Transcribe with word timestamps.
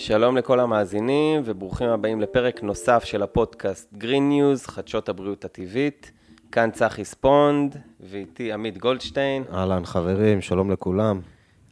שלום 0.00 0.36
לכל 0.36 0.60
המאזינים 0.60 1.42
וברוכים 1.44 1.88
הבאים 1.88 2.20
לפרק 2.20 2.62
נוסף 2.62 3.04
של 3.04 3.22
הפודקאסט 3.22 3.94
Green 3.94 4.32
News, 4.32 4.70
חדשות 4.70 5.08
הבריאות 5.08 5.44
הטבעית. 5.44 6.12
כאן 6.52 6.70
צחי 6.70 7.04
ספונד 7.04 7.76
ואיתי 8.00 8.52
עמית 8.52 8.78
גולדשטיין. 8.78 9.44
אהלן 9.52 9.84
חברים, 9.84 10.40
שלום 10.40 10.70
לכולם. 10.70 11.20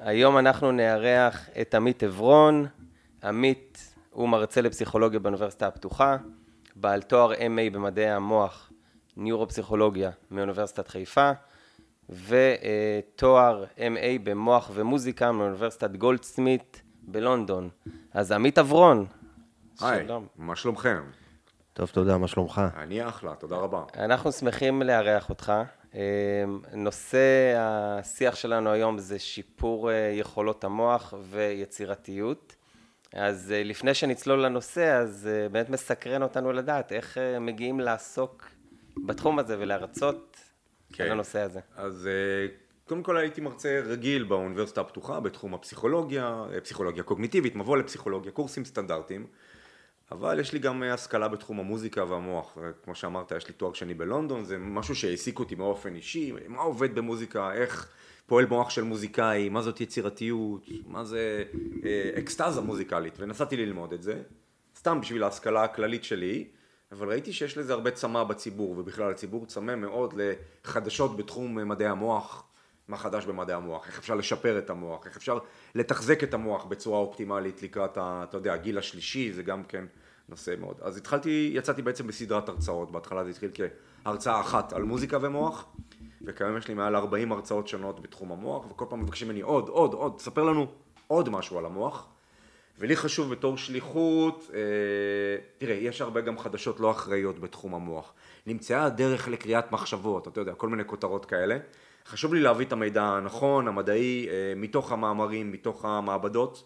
היום 0.01 0.39
אנחנו 0.39 0.73
נארח 0.73 1.49
את 1.61 1.75
עמית 1.75 2.03
עברון. 2.03 2.67
עמית 3.25 3.95
הוא 4.11 4.29
מרצה 4.29 4.61
לפסיכולוגיה 4.61 5.21
באוניברסיטה 5.21 5.67
הפתוחה, 5.67 6.17
בעל 6.77 7.03
תואר 7.03 7.33
MA 7.33 7.73
במדעי 7.73 8.11
המוח, 8.11 8.73
ניורופסיכולוגיה 9.17 10.11
מאוניברסיטת 10.31 10.89
חיפה, 10.89 11.31
ותואר 12.09 13.65
MA 13.77 14.19
במוח 14.23 14.71
ומוזיקה 14.75 15.33
מאוניברסיטת 15.33 15.91
גולדסמית 15.97 16.83
בלונדון. 17.09 17.69
אז 18.17 18.33
עמית 18.33 18.59
עברון, 18.59 19.07
היי. 19.81 20.07
מה 20.37 20.57
שלומכם? 20.57 21.03
טוב, 21.73 21.89
תודה, 21.89 22.19
מה 22.19 22.29
שלומך? 22.29 22.61
אני 22.77 23.09
אחלה, 23.09 23.35
תודה 23.35 23.57
רבה. 23.57 23.85
אנחנו 23.97 24.33
שמחים 24.33 24.83
לארח 24.83 25.31
אותך. 25.31 25.53
אה, 25.95 26.01
נושא 26.73 27.55
השיח 27.59 28.35
שלנו 28.35 28.71
היום 28.71 28.99
זה 28.99 29.19
שיפור 29.19 29.91
אה, 29.91 29.97
יכולות 30.15 30.65
המוח 30.65 31.15
ויצירתיות. 31.31 32.57
אז 33.13 33.53
אה, 33.53 33.63
לפני 33.63 33.95
שנצלול 33.95 34.45
לנושא, 34.45 34.99
אז 34.99 35.29
באמת 35.53 35.71
מסקרן 35.71 36.23
אותנו 36.23 36.53
לדעת 36.53 36.93
איך 36.93 37.19
מגיעים 37.41 37.81
לעסוק 37.81 38.47
בתחום 39.07 39.39
הזה 39.39 39.57
ולהרצות 39.59 40.37
כן. 40.93 41.05
על 41.05 41.11
הנושא 41.11 41.41
הזה. 41.41 41.61
אז 41.77 42.09
קודם 42.89 43.03
כל 43.03 43.17
הייתי 43.17 43.41
מרצה 43.41 43.81
רגיל 43.85 44.25
באוניברסיטה 44.25 44.81
הפתוחה 44.81 45.21
בתחום 45.21 45.55
הפסיכולוגיה, 45.55 46.45
אה, 46.53 46.61
פסיכולוגיה 46.61 47.03
קוגניטיבית, 47.03 47.57
מבוא 47.57 47.77
לפסיכולוגיה, 47.77 48.33
קורסים 48.33 48.65
סטנדרטיים, 48.65 49.27
אבל 50.13 50.41
יש 50.41 50.53
לי 50.53 50.59
גם 50.59 50.83
אה, 50.83 50.95
השכלה 50.95 51.29
בתחום 51.29 51.61
המוזיקה 51.61 52.05
והמוח, 52.05 52.59
אה, 52.59 52.71
כמו 52.85 52.95
שאמרת, 52.95 53.33
יש 53.33 53.49
לי 53.49 53.55
תואר 53.55 53.73
שני 53.73 53.95
בלונדון, 53.95 54.45
זה 54.45 54.59
משהו 54.59 54.95
שהעסיק 54.95 55.39
אותי 55.39 55.57
באופן 55.57 55.95
אישי, 55.95 56.33
מה 56.49 56.63
עובד 56.63 56.95
במוזיקה, 56.95 57.53
איך 57.53 57.89
פועל 58.27 58.47
מוח 58.47 58.71
של 58.71 58.83
מוזיקאי, 58.83 59.49
מה 59.49 59.63
זאת 59.63 59.81
יצירתיות, 59.81 60.69
מה 60.87 61.05
זה 61.05 61.45
אקסטזה 62.19 62.61
מוזיקלית, 62.61 63.15
ונסעתי 63.19 63.57
ללמוד 63.57 63.93
את 63.93 64.03
זה, 64.03 64.23
סתם 64.77 65.01
בשביל 65.01 65.23
ההשכלה 65.23 65.65
הכללית 65.65 66.05
שלי, 66.05 66.49
אבל 66.93 67.09
ראיתי 67.09 67.33
שיש 67.33 67.59
לזה 67.59 67.73
הרבה 67.73 67.91
צמא 67.91 68.25
בציבור, 68.25 68.79
ובכלל 68.79 69.11
הציבור 69.11 69.47
צמא 69.47 69.75
מאוד 69.75 70.15
לחדשות 70.65 71.17
בתחום 71.17 71.69
מדעי 71.69 71.89
המוח, 71.89 72.47
מה 72.89 72.97
חדש 72.97 73.25
במדעי 73.25 73.57
המוח, 73.57 73.87
איך 73.87 73.99
אפשר 73.99 74.15
לשפר 74.15 74.59
את 74.59 74.71
המוח, 74.71 75.07
איך 75.07 75.17
אפשר 75.17 75.39
לתחזק 75.75 76.23
את 76.23 76.35
המוח 76.35 76.65
בצורה 76.65 76.99
אופטימלית 76.99 77.63
לקראת, 77.63 77.97
ה, 77.97 78.25
אתה 78.29 78.37
יודע, 78.37 78.53
הגיל 78.55 78.79
השלישי, 78.79 79.33
זה 79.33 79.43
גם 79.43 79.65
כן 79.65 79.85
נושא 80.29 80.55
מאוד. 80.61 80.77
אז 80.83 80.97
התחלתי, 80.97 81.51
יצאתי 81.55 81.83
בעצם 81.83 82.07
בסדרת 82.07 82.49
הרצאות, 82.49 82.91
בהתחלה 82.91 83.25
זה 83.25 83.31
התחיל 83.31 83.51
כהרצאה 84.05 84.41
אחת 84.41 84.73
על 84.73 84.83
מוזיקה 84.83 85.19
ומוח, 85.21 85.67
וכיום 86.23 86.57
יש 86.57 86.69
לי 86.69 86.75
מעל 86.75 86.97
40 86.97 87.33
הרצאות 87.33 87.69
שונות 87.69 88.01
בתחום 88.01 88.33
המוח, 88.33 88.71
וכל 88.71 88.85
פעם 88.89 89.01
מבקשים 89.01 89.29
ממני 89.29 89.41
עוד, 89.41 89.69
עוד, 89.69 89.95
עוד, 89.95 90.13
תספר 90.17 90.43
לנו 90.45 90.67
עוד 91.07 91.29
משהו 91.29 91.59
על 91.59 91.67
המוח. 91.67 92.07
ולי 92.79 92.97
חשוב 92.97 93.31
בתור 93.31 93.57
שליחות, 93.57 94.51
אה, 94.55 94.61
תראה, 95.59 95.75
יש 95.75 96.01
הרבה 96.01 96.21
גם 96.21 96.39
חדשות 96.39 96.81
לא 96.81 96.91
אחראיות 96.91 97.39
בתחום 97.39 97.75
המוח. 97.75 98.13
נמצאה 98.47 98.85
הדרך 98.85 99.29
לקריאת 99.29 99.73
מחשבות, 99.73 100.29
אתה 100.29 100.41
יודע, 100.41 100.55
כל 100.55 100.69
מיני 100.69 100.85
כותרות 100.87 101.25
כאלה. 101.25 101.59
חשוב 102.09 102.35
לי 102.35 102.41
להביא 102.41 102.67
את 102.67 102.73
המידע 102.73 103.03
הנכון, 103.03 103.69
המדעי, 103.69 104.29
אה, 104.29 104.53
מתוך 104.57 104.93
המאמרים, 104.93 105.53
מתוך 105.53 105.85
המעבדות, 105.85 106.65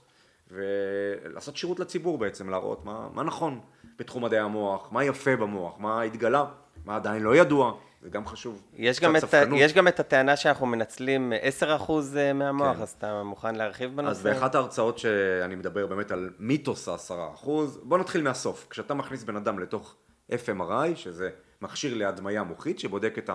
ולעשות 0.50 1.56
שירות 1.56 1.80
לציבור 1.80 2.18
בעצם, 2.18 2.50
להראות 2.50 2.84
מה, 2.84 3.08
מה 3.14 3.22
נכון 3.22 3.60
בתחום 3.98 4.24
מדעי 4.24 4.40
המוח, 4.40 4.92
מה 4.92 5.04
יפה 5.04 5.36
במוח, 5.36 5.74
מה 5.78 6.02
התגלה, 6.02 6.44
מה 6.84 6.96
עדיין 6.96 7.22
לא 7.22 7.36
ידוע, 7.36 7.72
זה 8.02 8.10
גם 8.10 8.26
חשוב. 8.26 8.62
יש 8.76 9.00
גם, 9.00 9.16
את. 9.16 9.24
יש 9.56 9.74
גם 9.74 9.88
את 9.88 10.00
הטענה 10.00 10.36
שאנחנו 10.36 10.66
מנצלים 10.66 11.32
10% 11.88 11.92
מהמוח, 12.34 12.76
כן. 12.76 12.82
אז 12.82 12.94
אתה 12.98 13.22
מוכן 13.22 13.54
להרחיב 13.54 13.96
בנושא? 13.96 14.10
אז 14.10 14.22
באחת 14.22 14.54
ההרצאות 14.54 14.98
שאני 14.98 15.54
מדבר 15.54 15.86
באמת 15.86 16.10
על 16.10 16.30
מיתוס 16.38 16.88
העשרה 16.88 17.28
אחוז, 17.34 17.80
בוא 17.82 17.98
נתחיל 17.98 18.22
מהסוף. 18.22 18.66
כשאתה 18.70 18.94
מכניס 18.94 19.24
בן 19.24 19.36
אדם 19.36 19.58
לתוך 19.58 19.96
FMRI, 20.30 20.94
שזה 20.94 21.30
מכשיר 21.62 21.94
להדמיה 21.94 22.42
מוחית, 22.42 22.78
שבודק 22.78 23.14
את 23.18 23.30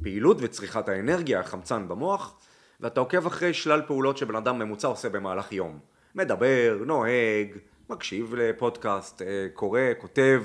הפעילות 0.00 0.36
וצריכת 0.40 0.88
האנרגיה, 0.88 1.40
החמצן 1.40 1.88
במוח, 1.88 2.34
ואתה 2.80 3.00
עוקב 3.00 3.26
אחרי 3.26 3.54
שלל 3.54 3.82
פעולות 3.86 4.18
שבן 4.18 4.36
אדם 4.36 4.58
ממוצע 4.58 4.88
עושה 4.88 5.08
במהלך 5.08 5.52
יום. 5.52 5.78
מדבר, 6.14 6.82
נוהג, 6.86 7.56
מקשיב 7.90 8.34
לפודקאסט, 8.34 9.22
אה, 9.22 9.46
קורא, 9.54 9.80
כותב, 9.98 10.42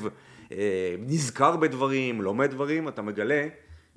אה, 0.52 0.96
נזכר 1.00 1.58
בדברים, 1.58 2.22
לומד 2.22 2.52
דברים, 2.52 2.88
אתה 2.88 3.02
מגלה 3.02 3.48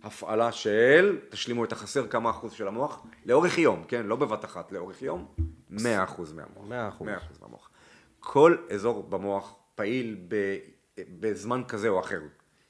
הפעלה 0.02 0.52
של, 0.52 1.18
תשלימו 1.30 1.64
את 1.64 1.72
החסר 1.72 2.06
כמה 2.06 2.30
אחוז 2.30 2.52
של 2.52 2.68
המוח, 2.68 3.06
לאורך 3.26 3.58
יום, 3.58 3.84
כן? 3.88 4.06
לא 4.06 4.16
בבת 4.16 4.44
אחת, 4.44 4.72
לאורך 4.72 5.02
יום, 5.02 5.26
100 5.70 6.04
אחוז 6.04 6.32
מהמוח. 6.32 6.68
100 6.68 6.88
אחוז. 6.88 7.06
100 7.06 7.16
אחוז 7.16 7.38
מהמוח. 7.40 7.70
כל 8.20 8.56
אזור 8.70 9.02
במוח 9.02 9.54
פעיל 9.74 10.16
ב, 10.28 10.56
בזמן 11.20 11.62
כזה 11.68 11.88
או 11.88 12.00
אחר. 12.00 12.20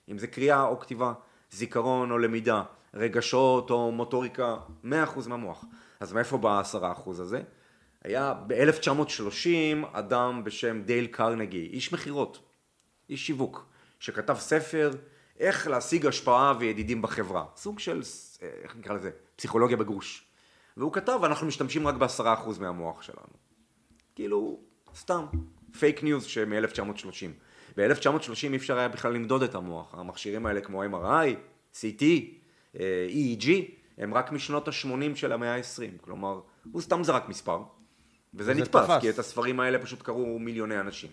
אם 0.09 0.19
זה 0.19 0.27
קריאה 0.27 0.63
או 0.63 0.81
כתיבה, 0.81 1.13
זיכרון 1.53 2.11
או 2.11 2.19
למידה, 2.19 2.63
רגשות 2.95 3.71
או 3.71 3.93
מוטוריקה, 3.93 4.57
100% 4.85 4.89
מהמוח. 5.29 5.65
אז 6.01 6.13
מאיפה 6.13 6.39
בא 6.39 6.61
ה-10% 6.61 7.11
הזה? 7.11 7.43
היה 8.05 8.35
ב-1930 8.47 9.87
אדם 9.93 10.45
בשם 10.45 10.83
דייל 10.83 11.07
קרנגי, 11.07 11.67
איש 11.73 11.93
מכירות, 11.93 12.39
איש 13.11 13.27
שיווק, 13.27 13.67
שכתב 14.01 14.37
ספר 14.39 14.91
איך 15.39 15.67
להשיג 15.69 16.07
השפעה 16.07 16.55
וידידים 16.59 17.03
בחברה. 17.03 17.45
סוג 17.57 17.79
של, 17.79 18.03
איך 18.63 18.77
נקרא 18.77 18.95
לזה, 18.95 19.11
פסיכולוגיה 19.37 19.77
בגרוש. 19.77 20.27
והוא 20.77 20.93
כתב, 20.93 21.21
אנחנו 21.25 21.47
משתמשים 21.47 21.89
רק 21.89 21.95
ב-10% 21.95 22.61
מהמוח 22.61 23.03
שלנו. 23.03 23.35
כאילו, 24.15 24.61
סתם, 24.95 25.25
פייק 25.79 26.03
ניוז 26.03 26.25
שמ-1930. 26.25 27.52
ב-1930 27.77 28.53
אי 28.53 28.57
אפשר 28.57 28.79
היה 28.79 28.89
בכלל 28.89 29.13
למדוד 29.13 29.43
את 29.43 29.55
המוח. 29.55 29.95
המכשירים 29.95 30.47
האלה 30.47 30.61
כמו 30.61 30.85
MRI, 30.85 31.35
CT, 31.75 32.03
אה, 32.81 33.07
EEG, 33.11 33.49
הם 33.99 34.15
רק 34.15 34.33
משנות 34.33 34.69
ה-80 34.69 35.15
של 35.15 35.33
המאה 35.33 35.57
ה-20. 35.57 35.99
כלומר, 36.01 36.41
הוא 36.73 36.83
סתם 36.83 37.05
זרק 37.05 37.29
מספר, 37.29 37.63
וזה 38.35 38.55
נתפס, 38.55 38.85
תפס. 38.85 39.01
כי 39.01 39.11
את 39.11 39.19
הספרים 39.19 39.61
האלה 39.61 39.79
פשוט 39.79 40.03
קראו 40.03 40.39
מיליוני 40.39 40.81
אנשים. 40.81 41.11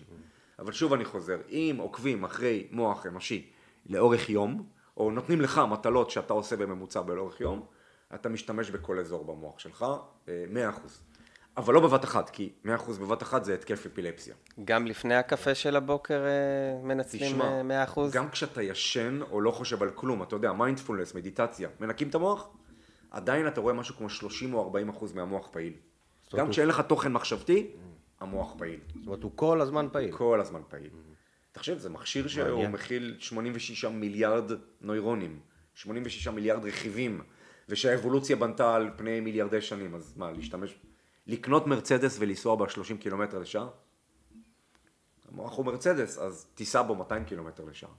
אבל 0.58 0.72
שוב 0.72 0.92
אני 0.92 1.04
חוזר, 1.04 1.38
אם 1.50 1.76
עוקבים 1.78 2.24
אחרי 2.24 2.66
מוח 2.70 3.06
אנושי 3.06 3.50
לאורך 3.86 4.30
יום, 4.30 4.66
או 4.96 5.10
נותנים 5.10 5.40
לך 5.40 5.60
מטלות 5.70 6.10
שאתה 6.10 6.32
עושה 6.32 6.56
בממוצע 6.56 7.00
לאורך 7.08 7.40
יום, 7.40 7.66
אתה 8.14 8.28
משתמש 8.28 8.70
בכל 8.70 8.98
אזור 8.98 9.24
במוח 9.24 9.58
שלך, 9.58 9.84
אה, 10.28 10.44
100%. 10.50 11.09
אבל 11.56 11.74
לא 11.74 11.80
בבת 11.80 12.04
אחת, 12.04 12.30
כי 12.30 12.52
100% 12.64 12.68
בבת 13.00 13.22
אחת 13.22 13.44
זה 13.44 13.54
התקף 13.54 13.86
אפילפסיה. 13.86 14.34
גם 14.64 14.86
לפני 14.86 15.14
הקפה 15.14 15.54
של 15.54 15.76
הבוקר 15.76 16.24
אה, 16.26 16.82
מנצלים 16.82 17.32
תשמע, 17.32 17.44
אה, 17.44 17.84
100%? 17.86 18.00
גם 18.12 18.30
כשאתה 18.30 18.62
ישן 18.62 19.20
או 19.30 19.40
לא 19.40 19.50
חושב 19.50 19.82
על 19.82 19.90
כלום, 19.90 20.22
אתה 20.22 20.36
יודע, 20.36 20.52
מיינדפולנס, 20.52 21.14
מדיטציה, 21.14 21.68
מנקים 21.80 22.08
את 22.08 22.14
המוח, 22.14 22.48
עדיין 23.10 23.48
אתה 23.48 23.60
רואה 23.60 23.74
משהו 23.74 23.96
כמו 23.96 24.10
30 24.10 24.54
או 24.54 24.62
40 24.62 24.88
אחוז 24.88 25.12
מהמוח 25.12 25.48
פעיל. 25.52 25.72
גם 26.36 26.50
כשאין 26.50 26.68
לך 26.68 26.80
תוכן 26.80 27.12
מחשבתי, 27.12 27.70
המוח 28.20 28.54
פעיל. 28.58 28.80
זאת 28.94 29.06
אומרת, 29.06 29.22
הוא 29.22 29.32
כל 29.34 29.60
הזמן 29.60 29.88
פעיל. 29.92 30.12
כל 30.12 30.40
הזמן 30.40 30.60
פעיל. 30.68 30.90
תחשב, 31.52 31.78
זה 31.78 31.90
מכשיר 31.90 32.28
שהוא. 32.28 32.68
מכיל 32.68 33.16
86 33.18 33.84
מיליארד 33.84 34.50
נוירונים, 34.80 35.40
86 35.74 36.28
מיליארד 36.28 36.64
רכיבים, 36.64 37.20
ושהאבולוציה 37.68 38.36
בנתה 38.36 38.74
על 38.74 38.90
פני 38.96 39.20
מיליארדי 39.20 39.60
שנים, 39.60 39.94
אז 39.94 40.16
מה, 40.16 40.32
להשתמש, 40.32 40.74
לקנות 41.26 41.66
מרצדס 41.66 42.16
ולנסוע 42.20 42.56
ב-30 42.56 42.96
קילומטר 43.00 43.38
לשעה? 43.38 43.66
המוח 45.28 45.56
הוא 45.56 45.66
מרצדס, 45.66 46.18
אז 46.18 46.46
תיסע 46.54 46.82
בו 46.82 46.94
200 46.94 47.24
קילומטר 47.24 47.64
לשעה. 47.64 47.90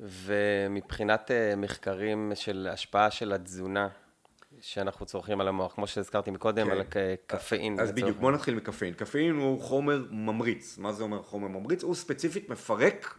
ומבחינת 0.00 1.30
אה, 1.30 1.56
מחקרים 1.56 2.32
של 2.34 2.68
השפעה 2.72 3.10
של 3.10 3.32
התזונה 3.32 3.88
שאנחנו 4.60 5.06
צורכים 5.06 5.40
על 5.40 5.48
המוח, 5.48 5.74
כמו 5.74 5.86
שהזכרתי 5.86 6.30
מקודם, 6.30 6.66
כן. 6.66 6.72
על 6.72 6.80
הק- 6.80 6.96
קפאין. 7.26 7.80
אז 7.80 7.92
בדיוק, 7.92 8.18
בוא 8.18 8.32
נתחיל 8.32 8.54
מקפאין. 8.54 8.94
קפאין 8.94 9.34
הוא 9.36 9.60
חומר 9.60 10.04
ממריץ. 10.10 10.78
מה 10.78 10.92
זה 10.92 11.02
אומר 11.02 11.22
חומר 11.22 11.48
ממריץ? 11.48 11.82
הוא 11.82 11.94
ספציפית 11.94 12.48
מפרק 12.48 13.14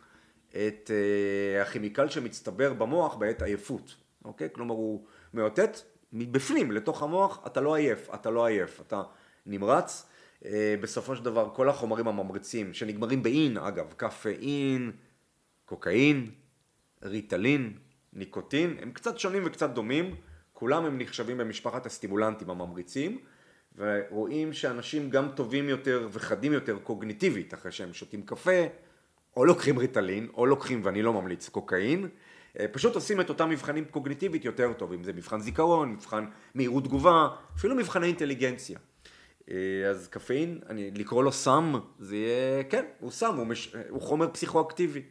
את 0.50 0.92
uh, 0.92 1.62
הכימיקל 1.62 2.10
שמצטבר 2.10 2.74
במוח 2.74 3.16
בעת 3.16 3.42
עייפות, 3.42 3.95
אוקיי? 4.25 4.50
כלומר 4.54 4.75
הוא 4.75 5.06
מאותת 5.34 5.78
מבפנים 6.13 6.72
לתוך 6.72 7.04
המוח, 7.04 7.44
אתה 7.48 7.62
לא 7.62 7.75
עייף, 7.75 8.10
אתה 8.13 8.30
לא 8.30 8.46
עייף, 8.46 8.81
אתה 8.81 9.04
נמרץ. 9.46 10.08
Uh, 10.42 10.46
בסופו 10.81 11.16
של 11.16 11.24
דבר 11.24 11.50
כל 11.54 11.69
החומרים 11.69 12.08
הממריצים 12.08 12.74
שנגמרים 12.74 13.24
באין, 13.24 13.58
אגב, 13.58 13.94
קפאין, 13.98 14.92
קוקאין, 15.66 16.31
ריטלין, 17.04 17.74
ניקוטין, 18.13 18.75
הם 18.81 18.92
קצת 18.92 19.19
שונים 19.19 19.44
וקצת 19.46 19.69
דומים, 19.69 20.16
כולם 20.54 20.86
הם 20.86 20.98
נחשבים 20.98 21.38
במשפחת 21.38 21.86
הסטימולנטים 21.86 22.50
הממריצים, 22.50 23.19
ורואים 23.78 24.54
שאנשים 24.54 25.10
גם 25.10 25.30
טובים 25.36 25.69
יותר 25.69 26.07
וחדים 26.12 26.54
יותר 26.54 26.80
קוגניטיבית 26.80 27.54
אחרי 27.54 27.72
שהם 27.72 27.94
שותים 27.94 28.22
קפה, 28.22 28.62
או 29.38 29.46
לוקחים 29.46 29.78
ריטלין, 29.78 30.28
או 30.34 30.46
לוקחים, 30.46 30.81
ואני 30.84 31.02
לא 31.02 31.14
ממליץ, 31.14 31.50
קוקאין, 31.50 32.04
אה, 32.04 32.10
פשוט 32.71 32.95
עושים 32.95 33.21
את 33.21 33.30
אותם 33.30 33.50
מבחנים 33.50 33.86
קוגניטיבית 33.86 34.45
יותר 34.45 34.74
טוב, 34.74 34.94
אם 34.94 35.03
זה 35.03 35.13
מבחן 35.13 35.39
זיכרון, 35.39 35.92
מבחן 35.92 36.25
מהירות 36.56 36.83
תגובה, 36.83 37.27
אפילו 37.56 37.75
מבחני 37.75 38.07
אינטליגנציה. 38.07 38.80
אה, 39.51 39.89
אז 39.89 40.07
קפאין, 40.07 40.59
אני, 40.69 40.92
לקרוא 40.92 41.24
לו 41.24 41.31
סם, 41.31 41.74
זה 42.00 42.15
יהיה, 42.15 42.63
כן, 42.63 42.86
הוא 43.00 43.12
סם, 43.12 43.36
הוא, 43.36 43.48
מש, 43.48 43.75
הוא 43.89 44.01
חומר 44.01 44.27
פסיכואקטיבי. 44.31 45.01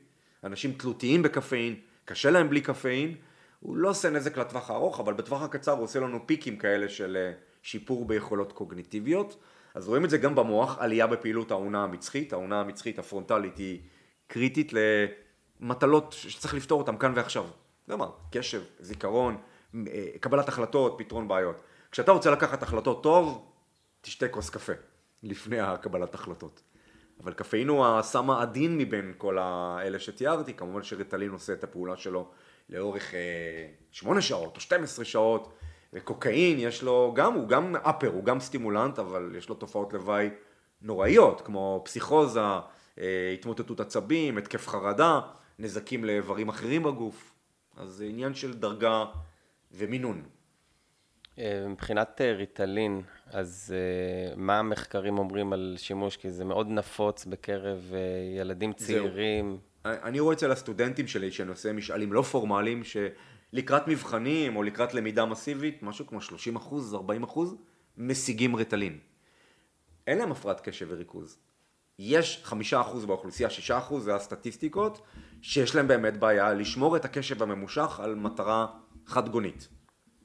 אנשים 0.44 0.72
תלותיים 0.72 1.22
בקפאין, 1.22 1.74
קשה 2.04 2.30
להם 2.30 2.50
בלי 2.50 2.60
קפאין, 2.60 3.14
הוא 3.60 3.76
לא 3.76 3.88
עושה 3.88 4.10
נזק 4.10 4.38
לטווח 4.38 4.70
הארוך, 4.70 5.00
אבל 5.00 5.12
בטווח 5.12 5.42
הקצר 5.42 5.72
הוא 5.72 5.84
עושה 5.84 6.00
לנו 6.00 6.26
פיקים 6.26 6.56
כאלה 6.56 6.88
של 6.88 7.16
אה, 7.16 7.32
שיפור 7.62 8.04
ביכולות 8.04 8.52
קוגניטיביות. 8.52 9.36
אז 9.74 9.88
רואים 9.88 10.04
את 10.04 10.10
זה 10.10 10.18
גם 10.18 10.34
במוח, 10.34 10.78
עלייה 10.78 11.06
בפעילות 11.06 11.50
האונה 11.50 11.84
המצחית, 11.84 12.32
האונה 12.32 12.60
המצחית 12.60 12.98
הפרונטלית 12.98 13.56
היא 13.58 13.80
קריטית 14.26 14.72
למטלות 15.60 16.12
שצריך 16.12 16.54
לפתור 16.54 16.80
אותן 16.80 16.96
כאן 16.96 17.12
ועכשיו. 17.16 17.46
מה, 17.88 18.06
קשב, 18.32 18.62
זיכרון, 18.80 19.36
אה, 19.74 20.06
קבלת 20.20 20.48
החלטות, 20.48 20.94
פתרון 20.98 21.28
בעיות. 21.28 21.60
כשאתה 21.90 22.12
רוצה 22.12 22.30
לקחת 22.30 22.62
החלטות 22.62 23.02
טוב, 23.02 23.50
תשתה 24.00 24.28
כוס 24.28 24.50
קפה 24.50 24.72
לפני 25.22 25.60
הקבלת 25.60 26.14
החלטות. 26.14 26.62
אבל 27.22 27.32
קפאין 27.32 27.68
הוא 27.68 27.86
הסם 27.86 28.30
העדין 28.30 28.78
מבין 28.78 29.12
כל 29.18 29.38
האלה 29.38 29.98
שתיארתי, 29.98 30.54
כמובן 30.54 30.82
שריטלין 30.82 31.30
עושה 31.30 31.52
את 31.52 31.64
הפעולה 31.64 31.96
שלו 31.96 32.28
לאורך 32.68 33.14
אה, 33.14 33.66
שמונה 33.90 34.20
שעות 34.20 34.56
או 34.56 34.60
12 34.60 35.04
שעות, 35.04 35.52
וקוקאין 35.92 36.58
יש 36.58 36.82
לו 36.82 37.12
גם, 37.16 37.34
הוא 37.34 37.48
גם 37.48 37.76
אפר, 37.76 38.08
הוא 38.08 38.24
גם 38.24 38.40
סטימולנט, 38.40 38.98
אבל 38.98 39.32
יש 39.38 39.48
לו 39.48 39.54
תופעות 39.54 39.92
לוואי 39.92 40.30
נוראיות, 40.82 41.40
כמו 41.40 41.82
פסיכוזה, 41.84 42.40
אה, 42.98 43.30
התמוטטות 43.34 43.80
עצבים, 43.80 44.38
התקף 44.38 44.68
חרדה, 44.68 45.20
נזקים 45.60 46.04
לאיברים 46.04 46.48
אחרים 46.48 46.82
בגוף, 46.82 47.32
אז 47.76 47.90
זה 47.90 48.04
עניין 48.04 48.34
של 48.34 48.54
דרגה 48.54 49.04
ומינון. 49.72 50.22
אה, 51.38 51.66
מבחינת 51.68 52.20
ריטלין, 52.20 53.02
אז 53.26 53.74
מה 54.36 54.58
המחקרים 54.58 55.18
אומרים 55.18 55.52
על 55.52 55.74
שימוש? 55.78 56.16
כי 56.16 56.30
זה 56.30 56.44
מאוד 56.44 56.68
נפוץ 56.68 57.24
בקרב 57.24 57.92
ילדים 58.38 58.72
צעירים. 58.72 59.50
זהו. 59.50 59.70
אני 59.84 60.20
רואה 60.20 60.34
אצל 60.34 60.52
הסטודנטים 60.52 61.06
שלי 61.06 61.32
שאני 61.32 61.48
עושה 61.48 61.72
משאלים 61.72 62.12
לא 62.12 62.22
פורמליים, 62.22 62.82
שלקראת 62.84 63.88
מבחנים 63.88 64.56
או 64.56 64.62
לקראת 64.62 64.94
למידה 64.94 65.26
מסיבית, 65.26 65.82
משהו 65.82 66.06
כמו 66.06 66.20
30 66.20 66.56
אחוז, 66.56 66.94
40 66.94 67.22
אחוז, 67.22 67.56
משיגים 67.98 68.56
ריטלין. 68.56 68.98
אין 70.06 70.18
להם 70.18 70.32
הפרעת 70.32 70.60
קשב 70.60 70.86
וריכוז. 70.90 71.38
יש 72.02 72.40
חמישה 72.44 72.80
אחוז 72.80 73.04
באוכלוסייה, 73.04 73.50
שישה 73.50 73.78
אחוז, 73.78 74.04
זה 74.04 74.14
הסטטיסטיקות, 74.14 75.00
שיש 75.42 75.74
להם 75.74 75.88
באמת 75.88 76.16
בעיה 76.16 76.52
לשמור 76.52 76.96
את 76.96 77.04
הקשב 77.04 77.42
הממושך 77.42 78.00
על 78.02 78.14
מטרה 78.14 78.66
חד 79.06 79.28
גונית. 79.28 79.68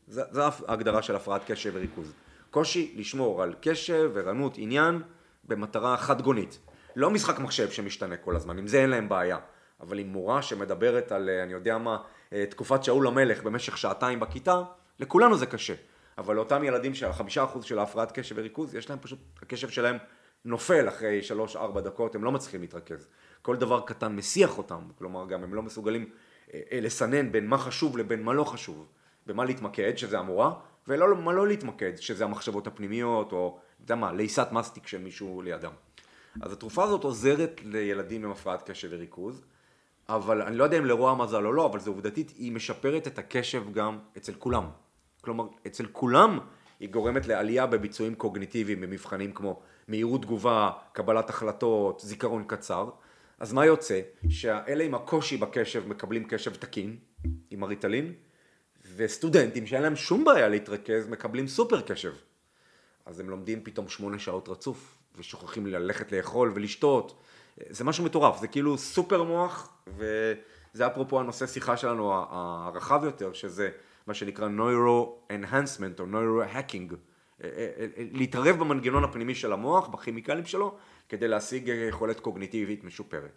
זו 0.08 0.42
ההגדרה 0.68 1.02
של 1.02 1.16
הפרעת 1.16 1.42
קשב 1.48 1.72
וריכוז. 1.74 2.14
קושי 2.52 2.94
לשמור 2.98 3.44
על 3.44 3.54
קשב, 3.62 4.12
ערנות, 4.18 4.54
עניין, 4.58 5.02
במטרה 5.44 5.98
חד 5.98 6.22
גונית. 6.22 6.60
לא 6.96 7.10
משחק 7.10 7.40
מחשב 7.40 7.72
שמשתנה 7.72 8.18
כל 8.18 8.36
הזמן, 8.36 8.58
עם 8.58 8.68
זה 8.68 8.82
אין 8.82 8.90
להם 8.90 9.10
בעיה. 9.10 9.38
אבל 9.82 10.00
עם 10.00 10.08
מורה 10.08 10.42
שמדברת 10.42 11.12
על, 11.12 11.30
אה, 11.30 11.44
אני 11.44 11.54
יודע 11.54 11.78
מה, 11.78 11.98
אה, 12.34 12.46
תקופת 12.50 12.84
שאול 12.84 13.08
המלך 13.08 13.44
במשך 13.44 13.78
שעתיים 13.78 14.20
בכיתה, 14.20 14.62
לכולנו 15.00 15.38
זה 15.38 15.46
קשה. 15.46 15.74
אבל 16.18 16.36
לאותם 16.36 16.64
ילדים 16.64 16.96
שהחמישה 16.96 17.44
אחוז 17.44 17.64
של 17.64 17.80
ההפרעת 17.80 18.12
קשב 18.12 18.36
וריכוז, 18.38 18.76
יש 18.76 18.90
להם 18.90 19.00
פשוט, 19.02 19.20
הקשב 19.42 19.70
שלהם 19.70 19.98
נופל 20.46 20.90
אחרי 20.90 21.24
שלוש-ארבע 21.24 21.82
דקות, 21.82 22.16
הם 22.16 22.24
לא 22.24 22.32
מצליחים 22.32 22.62
להתרכז. 22.62 23.08
כל 23.42 23.56
דבר 23.56 23.82
קטן 23.82 24.16
מסיח 24.16 24.58
אותם, 24.58 24.82
כלומר 24.98 25.28
גם 25.28 25.44
הם 25.44 25.54
לא 25.54 25.62
מסוגלים 25.62 26.10
אה, 26.54 26.80
לסנן 26.82 27.32
בין 27.32 27.48
מה 27.48 27.58
חשוב 27.58 27.98
לבין 27.98 28.24
מה 28.24 28.34
לא 28.34 28.44
חשוב. 28.44 28.88
במה 29.26 29.46
להתמקד, 29.46 29.98
שזה 29.98 30.20
המורה, 30.20 30.54
ומה 30.88 31.34
לא 31.34 31.48
להתמקד, 31.48 31.96
שזה 31.96 32.24
המחשבות 32.24 32.68
הפנימיות, 32.68 33.32
או, 33.32 33.60
אתה 33.76 33.84
יודע 33.84 33.96
מה, 33.96 34.14
לעיסת 34.14 34.48
מסטיק 34.52 34.88
של 34.88 35.02
מישהו 35.02 35.42
לידם. 35.42 35.72
אז 36.42 36.52
התרופה 36.52 36.84
הזאת 36.84 37.04
עוזרת 37.04 37.62
לילדים 37.64 38.26
עם 38.26 38.32
הפרעת 38.32 38.70
קשב 38.70 38.88
וריכוז, 38.92 39.42
אבל 40.10 40.42
אני 40.42 40.58
לא 40.58 40.64
יודע 40.64 40.78
אם 40.78 40.86
לרוע 40.86 41.16
מזל 41.16 41.46
או 41.46 41.52
לא, 41.52 41.66
אבל 41.66 41.80
זה 41.80 41.90
עובדתית, 41.90 42.34
היא 42.38 42.52
משפרת 42.52 43.08
את 43.08 43.20
הקשב 43.20 43.72
גם 43.72 44.00
אצל 44.18 44.34
כולם. 44.34 44.66
כלומר, 45.22 45.48
אצל 45.68 45.86
כולם 45.86 46.40
היא 46.80 46.90
גורמת 46.90 47.28
לעלייה 47.28 47.66
בביצועים 47.66 48.16
קוגניטיביים 48.16 48.82
במבחנים 48.82 49.32
כמו 49.32 49.62
מהירות 49.88 50.22
תגובה, 50.22 50.72
קבלת 50.94 51.30
החלטות, 51.30 52.02
זיכרון 52.06 52.44
קצר. 52.48 52.90
אז 53.40 53.54
מה 53.54 53.66
יוצא? 53.66 54.02
שאלה 54.30 54.84
עם 54.84 54.96
הקושי 54.96 55.38
בקשב 55.38 55.88
מקבלים 55.88 56.28
קשב 56.28 56.56
תקין, 56.56 56.98
עם 57.50 57.64
הריטלין, 57.64 58.14
וסטודנטים 58.96 59.68
שאין 59.68 59.82
להם 59.82 59.96
שום 59.96 60.26
בעיה 60.26 60.48
להתרכז 60.48 61.08
מקבלים 61.08 61.48
סופר 61.48 61.82
קשב. 61.82 62.14
אז 63.06 63.20
הם 63.20 63.30
לומדים 63.30 63.64
פתאום 63.64 63.88
שמונה 63.88 64.20
שעות 64.20 64.50
רצוף, 64.50 64.98
ושוכחים 65.18 65.68
ללכת 65.68 66.12
לאכול 66.12 66.52
ולשתות. 66.56 67.22
זה 67.70 67.84
משהו 67.84 68.06
מטורף, 68.06 68.40
זה 68.40 68.48
כאילו 68.48 68.78
סופר 68.78 69.24
מוח, 69.24 69.70
וזה 69.88 70.88
אפרופו 70.88 71.20
הנושא 71.20 71.48
שיחה 71.48 71.78
שלנו 71.78 72.14
הרחב 72.14 73.04
יותר, 73.04 73.34
שזה 73.34 73.70
מה 74.08 74.14
שנקרא 74.14 74.48
Neuro 74.48 75.32
Enhancement 75.32 76.00
או 76.00 76.06
Neuro 76.06 76.56
Hacking. 76.56 76.96
אה, 77.44 77.50
אה, 77.58 77.86
אה, 77.98 78.04
להתערב 78.12 78.60
במנגנון 78.60 79.04
הפנימי 79.04 79.36
של 79.36 79.54
המוח, 79.54 79.88
בכימיקלים 79.88 80.46
שלו, 80.46 80.78
כדי 81.10 81.28
להשיג 81.28 81.68
יכולת 81.68 82.20
קוגניטיבית 82.20 82.84
משופרת. 82.84 83.32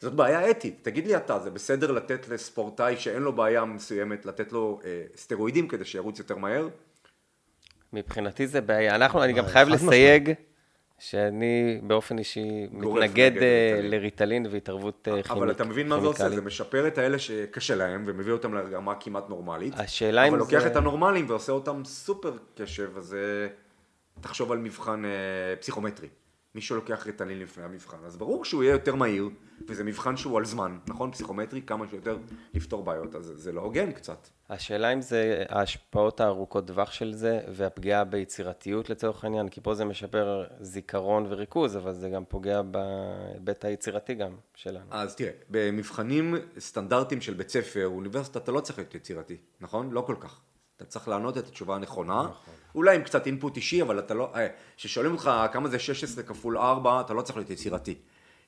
זאת 0.00 0.14
בעיה 0.14 0.50
אתית, 0.50 0.78
תגיד 0.82 1.06
לי 1.06 1.16
אתה, 1.16 1.38
זה 1.38 1.50
בסדר 1.50 1.92
לתת 1.92 2.28
לספורטאי 2.28 2.96
שאין 2.96 3.22
לו 3.22 3.32
בעיה 3.32 3.64
מסוימת, 3.64 4.26
לתת 4.26 4.52
לו 4.52 4.80
אה, 4.84 5.02
סטרואידים 5.16 5.68
כדי 5.68 5.84
שירוץ 5.84 6.18
יותר 6.18 6.36
מהר? 6.36 6.68
מבחינתי 7.92 8.46
זה 8.46 8.60
בעיה. 8.60 8.94
אנחנו, 8.94 9.24
אני 9.24 9.32
גם 9.32 9.46
חייב 9.46 9.68
לסייג 9.68 10.32
שאני 11.02 11.80
באופן 11.82 12.18
אישי 12.18 12.66
מתנגד 12.72 13.30
אה, 13.36 13.80
לריטלין 13.82 14.46
והתערבות 14.50 15.00
כימיקלית. 15.04 15.30
אה, 15.30 15.36
אבל 15.36 15.50
אתה 15.50 15.64
מבין 15.64 15.88
מה 15.88 16.00
זה 16.00 16.06
עושה? 16.06 16.30
זה 16.30 16.40
משפר 16.40 16.86
את 16.86 16.98
האלה 16.98 17.18
שקשה 17.18 17.74
להם 17.74 18.04
ומביא 18.06 18.32
אותם 18.32 18.54
לרמה 18.54 18.94
כמעט 18.94 19.28
נורמלית. 19.28 19.74
השאלה 19.76 20.22
אם 20.22 20.30
זה... 20.30 20.36
אבל 20.36 20.38
לוקח 20.38 20.66
את 20.66 20.76
הנורמלים 20.76 21.26
ועושה 21.28 21.52
אותם 21.52 21.84
סופר 21.84 22.36
קשב, 22.54 22.90
אז 22.96 23.14
אה, 23.14 23.46
תחשוב 24.20 24.52
על 24.52 24.58
מבחן 24.58 25.02
פסיכומטרי. 25.60 26.08
מי 26.54 26.60
שלוקח 26.60 27.06
ריטלין 27.06 27.38
לפני 27.38 27.64
המבחן, 27.64 27.96
אז 28.06 28.16
ברור 28.16 28.44
שהוא 28.44 28.62
יהיה 28.62 28.72
יותר 28.72 28.94
מהיר, 28.94 29.28
וזה 29.68 29.84
מבחן 29.84 30.16
שהוא 30.16 30.38
על 30.38 30.44
זמן, 30.44 30.78
נכון? 30.86 31.12
פסיכומטרי, 31.12 31.62
כמה 31.62 31.88
שיותר 31.90 32.18
לפתור 32.54 32.84
בעיות, 32.84 33.14
אז 33.14 33.32
זה 33.36 33.52
לא 33.52 33.60
הוגן 33.60 33.92
קצת. 33.92 34.28
השאלה 34.50 34.92
אם 34.92 35.00
זה 35.00 35.44
ההשפעות 35.48 36.20
הארוכות 36.20 36.66
טווח 36.66 36.92
של 36.92 37.12
זה, 37.14 37.40
והפגיעה 37.48 38.04
ביצירתיות 38.04 38.90
לצורך 38.90 39.24
העניין, 39.24 39.48
כי 39.48 39.60
פה 39.60 39.74
זה 39.74 39.84
משפר 39.84 40.44
זיכרון 40.60 41.26
וריכוז, 41.28 41.76
אבל 41.76 41.92
זה 41.92 42.08
גם 42.08 42.24
פוגע 42.24 42.62
בהיבט 42.62 43.64
היצירתי 43.64 44.14
גם 44.14 44.32
שלנו. 44.54 44.86
אז 44.90 45.14
תראה, 45.14 45.30
במבחנים 45.50 46.34
סטנדרטיים 46.58 47.20
של 47.20 47.34
בית 47.34 47.48
ספר, 47.48 47.86
אוניברסיטה, 47.86 48.38
אתה 48.38 48.52
לא 48.52 48.60
צריך 48.60 48.78
להיות 48.78 48.94
יצירתי, 48.94 49.36
נכון? 49.60 49.90
לא 49.90 50.00
כל 50.00 50.16
כך. 50.20 50.40
אתה 50.76 50.84
צריך 50.84 51.08
לענות 51.08 51.38
את 51.38 51.46
התשובה 51.48 51.76
הנכונה, 51.76 52.22
נכון. 52.22 52.54
אולי 52.74 52.96
עם 52.96 53.02
קצת 53.02 53.26
אינפוט 53.26 53.56
אישי, 53.56 53.82
אבל 53.82 53.98
אתה 53.98 54.14
לא, 54.14 54.32
כששואלים 54.76 55.12
אותך 55.12 55.30
כמה 55.52 55.68
זה 55.68 55.78
16 55.78 56.24
כפול 56.24 56.58
4, 56.58 57.00
אתה 57.00 57.14
לא 57.14 57.22
צריך 57.22 57.36
להיות 57.36 57.50
יצירתי. 57.50 57.94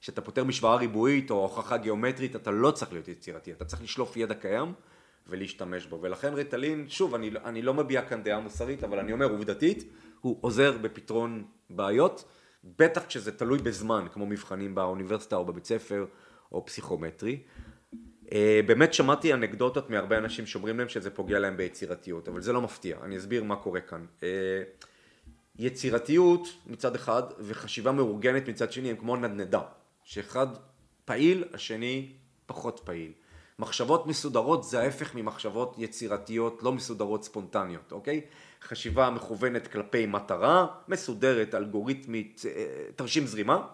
כשאתה 0.05 0.21
פותר 0.21 0.45
משוואה 0.45 0.77
ריבועית 0.77 1.31
או 1.31 1.43
הוכחה 1.43 1.77
גיאומטרית, 1.77 2.37
אתה 2.37 2.51
לא 2.51 2.71
צריך 2.71 2.93
להיות 2.93 3.09
יצירתי, 3.09 3.53
אתה 3.53 3.65
צריך 3.65 3.83
לשלוף 3.83 4.17
ידע 4.17 4.35
קיים 4.35 4.73
ולהשתמש 5.27 5.87
בו. 5.87 5.99
ולכן 6.03 6.35
ריטלין, 6.35 6.89
שוב, 6.89 7.15
אני, 7.15 7.31
אני 7.45 7.63
לא 7.63 7.75
מביע 7.75 8.03
כאן 8.03 8.23
דעה 8.23 8.41
מוסרית, 8.41 8.85
אבל 8.85 8.99
אני 8.99 9.13
אומר 9.13 9.27
עובדתית, 9.31 9.85
הוא 10.21 10.39
עוזר 10.41 10.79
בפתרון 10.79 11.45
בעיות, 11.71 12.25
בטח 12.79 13.07
כשזה 13.07 13.33
תלוי 13.33 13.59
בזמן, 13.59 14.07
כמו 14.13 14.27
מבחנים 14.27 14.75
באוניברסיטה 14.75 15.37
או 15.37 15.45
בבית 15.45 15.65
ספר 15.65 16.07
או 16.53 16.67
פסיכומטרי. 16.67 17.43
אה, 18.33 18.61
באמת 18.67 18.95
שמעתי 18.95 19.35
אנקדוטות 19.35 19.91
מהרבה 19.91 20.19
אנשים 20.19 20.47
שאומרים 20.47 20.79
להם 20.79 20.89
שזה 20.89 21.11
פוגע 21.11 21.39
להם 21.39 21.57
ביצירתיות, 21.57 22.29
אבל 22.29 22.41
זה 22.41 22.53
לא 22.53 22.61
מפתיע, 22.61 22.97
אני 23.03 23.17
אסביר 23.17 23.45
מה 23.45 23.57
קורה 23.57 23.81
כאן. 23.81 24.07
אה, 24.23 24.63
יצירתיות 25.59 26.49
מצד 26.67 26.95
אחד 26.95 27.23
וחשיבה 27.39 27.93
מאורגנת 27.93 28.49
מצד 28.49 28.73
שני 28.73 28.91
הם 28.91 28.97
כמו 28.97 29.17
נדנדה, 29.17 29.61
שאחד 30.05 30.47
פעיל, 31.05 31.45
השני 31.55 32.13
פחות 32.47 32.81
פעיל. 32.85 33.13
מחשבות 33.59 34.07
מסודרות 34.07 34.65
זה 34.65 34.81
ההפך 34.81 35.15
ממחשבות 35.15 35.75
יצירתיות 35.79 36.63
לא 36.63 36.73
מסודרות 36.73 37.25
ספונטניות, 37.25 37.93
אוקיי? 37.93 38.21
חשיבה 38.63 39.11
מכוונת 39.11 39.67
כלפי 39.67 40.07
מטרה, 40.07 40.67
מסודרת, 40.89 41.55
אלגוריתמית, 41.55 42.43
אה, 42.47 42.65
תרשים 42.97 43.27
זרימה, 43.27 43.67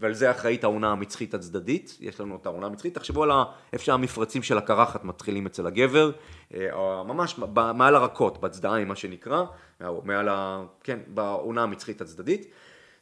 ועל 0.00 0.14
זה 0.14 0.30
אחראית 0.30 0.64
האונה 0.64 0.92
המצחית 0.92 1.34
הצדדית, 1.34 1.96
יש 2.00 2.20
לנו 2.20 2.36
את 2.36 2.46
האונה 2.46 2.66
המצחית, 2.66 2.94
תחשבו 2.94 3.22
על 3.22 3.30
איפה 3.72 3.84
שהמפרצים 3.84 4.42
של 4.42 4.58
הקרחת 4.58 5.04
מתחילים 5.04 5.46
אצל 5.46 5.66
הגבר, 5.66 6.10
אה, 6.54 7.02
ממש 7.02 7.38
מעל 7.74 7.94
הרקות, 7.94 8.40
בצדעיים 8.40 8.88
מה 8.88 8.96
שנקרא, 8.96 9.44
מעל 10.04 10.28
ה... 10.28 10.64
כן, 10.84 10.98
באונה 11.06 11.62
המצחית 11.62 12.00
הצדדית. 12.00 12.46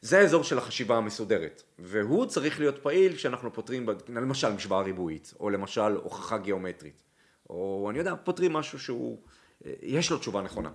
זה 0.01 0.19
האזור 0.19 0.45
של 0.45 0.59
החשיבה 0.59 0.97
המסודרת, 0.97 1.63
והוא 1.79 2.27
צריך 2.27 2.61
להיות 2.61 2.83
פעיל 2.83 3.17
כשאנחנו 3.17 3.53
פותרים, 3.53 3.87
למשל 4.09 4.53
משוואה 4.53 4.83
ריבועית, 4.83 5.35
או 5.41 5.51
למשל 5.51 5.97
הוכחה 6.03 6.39
גיאומטרית, 6.39 7.03
או 7.51 7.87
אני 7.91 7.99
יודע, 7.99 8.15
פותרים 8.25 8.53
משהו 8.53 8.79
שהוא, 8.79 9.23
אה, 9.67 9.73
יש 9.83 10.11
לו 10.11 10.19
תשובה 10.19 10.43
נכונה. 10.43 10.71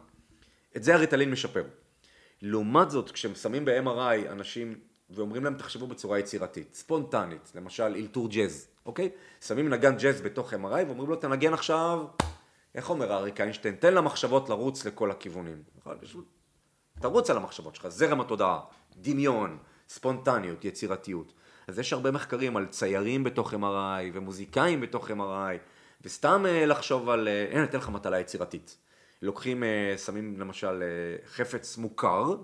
את 0.77 0.83
זה 0.83 0.95
הריטלין 0.95 1.31
משפר. 1.31 1.63
לעומת 2.41 2.91
זאת, 2.91 3.11
כששמים 3.11 3.65
ב-MRI 3.65 4.31
אנשים 4.31 4.79
ואומרים 5.09 5.43
להם 5.43 5.57
תחשבו 5.57 5.87
בצורה 5.87 6.19
יצירתית, 6.19 6.73
ספונטנית, 6.73 7.51
למשל 7.55 7.83
אלתור 7.83 8.29
ג'אז, 8.29 8.67
אוקיי? 8.85 9.09
שמים 9.41 9.69
נגן 9.69 9.97
ג'אז 9.97 10.21
בתוך 10.21 10.53
MRI 10.53 10.85
ואומרים 10.87 11.09
לו 11.09 11.15
תנגן 11.15 11.53
עכשיו, 11.53 12.05
איך 12.75 12.89
אומר 12.89 13.13
אריק 13.13 13.41
איינשטיין, 13.41 13.75
תן 13.75 13.93
למחשבות 13.93 14.49
לרוץ 14.49 14.85
לכל 14.85 15.11
הכיוונים. 15.11 15.63
נכון? 15.77 15.97
תרוץ 16.99 17.29
על 17.29 17.37
המחשבות 17.37 17.75
שלך, 17.75 17.87
זרם 17.87 18.21
התודעה, 18.21 18.59
דמיון, 18.97 19.57
ספונטניות, 19.89 20.65
יצירתיות. 20.65 21.33
אז 21.67 21.79
יש 21.79 21.93
הרבה 21.93 22.11
מחקרים 22.11 22.57
על 22.57 22.65
ציירים 22.65 23.23
בתוך 23.23 23.53
MRI 23.53 24.11
ומוזיקאים 24.13 24.81
בתוך 24.81 25.11
MRI, 25.11 25.57
וסתם 26.01 26.45
אה, 26.47 26.65
לחשוב 26.65 27.09
על, 27.09 27.27
אה, 27.27 27.47
הנה 27.51 27.63
אתן 27.63 27.77
לך 27.77 27.89
מטלה 27.89 28.19
יצירתית. 28.19 28.77
לוקחים, 29.21 29.63
אה, 29.63 29.97
שמים 29.97 30.39
למשל 30.39 30.83
חפץ 31.25 31.77
מוכר, 31.77 32.35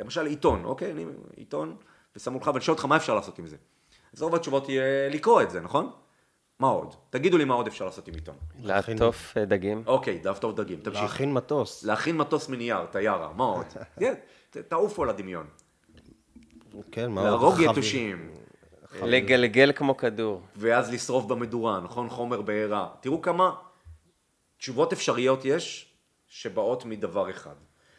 למשל 0.00 0.26
עיתון, 0.26 0.64
אוקיי, 0.64 0.92
אני 0.92 1.04
עיתון, 1.36 1.76
ושמו 2.16 2.38
לך, 2.38 2.46
ואני 2.46 2.60
שואל 2.60 2.76
אותך 2.76 2.84
מה 2.84 2.96
אפשר 2.96 3.14
לעשות 3.14 3.38
עם 3.38 3.46
זה. 3.46 3.56
אז 4.14 4.22
רוב 4.22 4.34
התשובות 4.34 4.68
יהיה 4.68 5.08
לקרוא 5.10 5.42
את 5.42 5.50
זה, 5.50 5.60
נכון? 5.60 5.90
מה 6.58 6.68
עוד? 6.68 6.94
תגידו 7.10 7.38
לי 7.38 7.44
מה 7.44 7.54
עוד 7.54 7.66
אפשר 7.66 7.84
לעשות 7.84 8.08
עם 8.08 8.14
עיתון. 8.14 8.36
לעטוף 8.60 9.36
דגים. 9.38 9.82
אוקיי, 9.86 10.22
טוב 10.40 10.56
דגים, 10.56 10.80
תמשיך. 10.80 11.02
להכין 11.02 11.32
מטוס. 11.32 11.84
להכין 11.84 12.16
מטוס 12.16 12.48
מנייר, 12.48 12.86
טיירה, 12.86 13.32
מה 13.32 13.44
עוד? 13.44 13.66
תעופו 14.68 15.02
על 15.02 15.08
הדמיון. 15.08 15.46
כן, 16.92 17.10
מה? 17.10 17.24
להרוג 17.24 17.54
חבי- 17.54 17.64
יתושים, 17.70 18.30
לגלגל 19.02 19.72
כמו 19.72 19.96
כדור. 19.96 20.42
ואז 20.56 20.92
לשרוף 20.92 21.24
במדורה, 21.24 21.80
נכון? 21.80 22.08
חומר 22.08 22.42
בעירה. 22.42 22.88
תראו 23.00 23.22
כמה 23.22 23.54
תשובות 24.58 24.92
אפשריות 24.92 25.44
יש 25.44 25.94
שבאות 26.26 26.84
מדבר 26.84 27.30
אחד. 27.30 27.54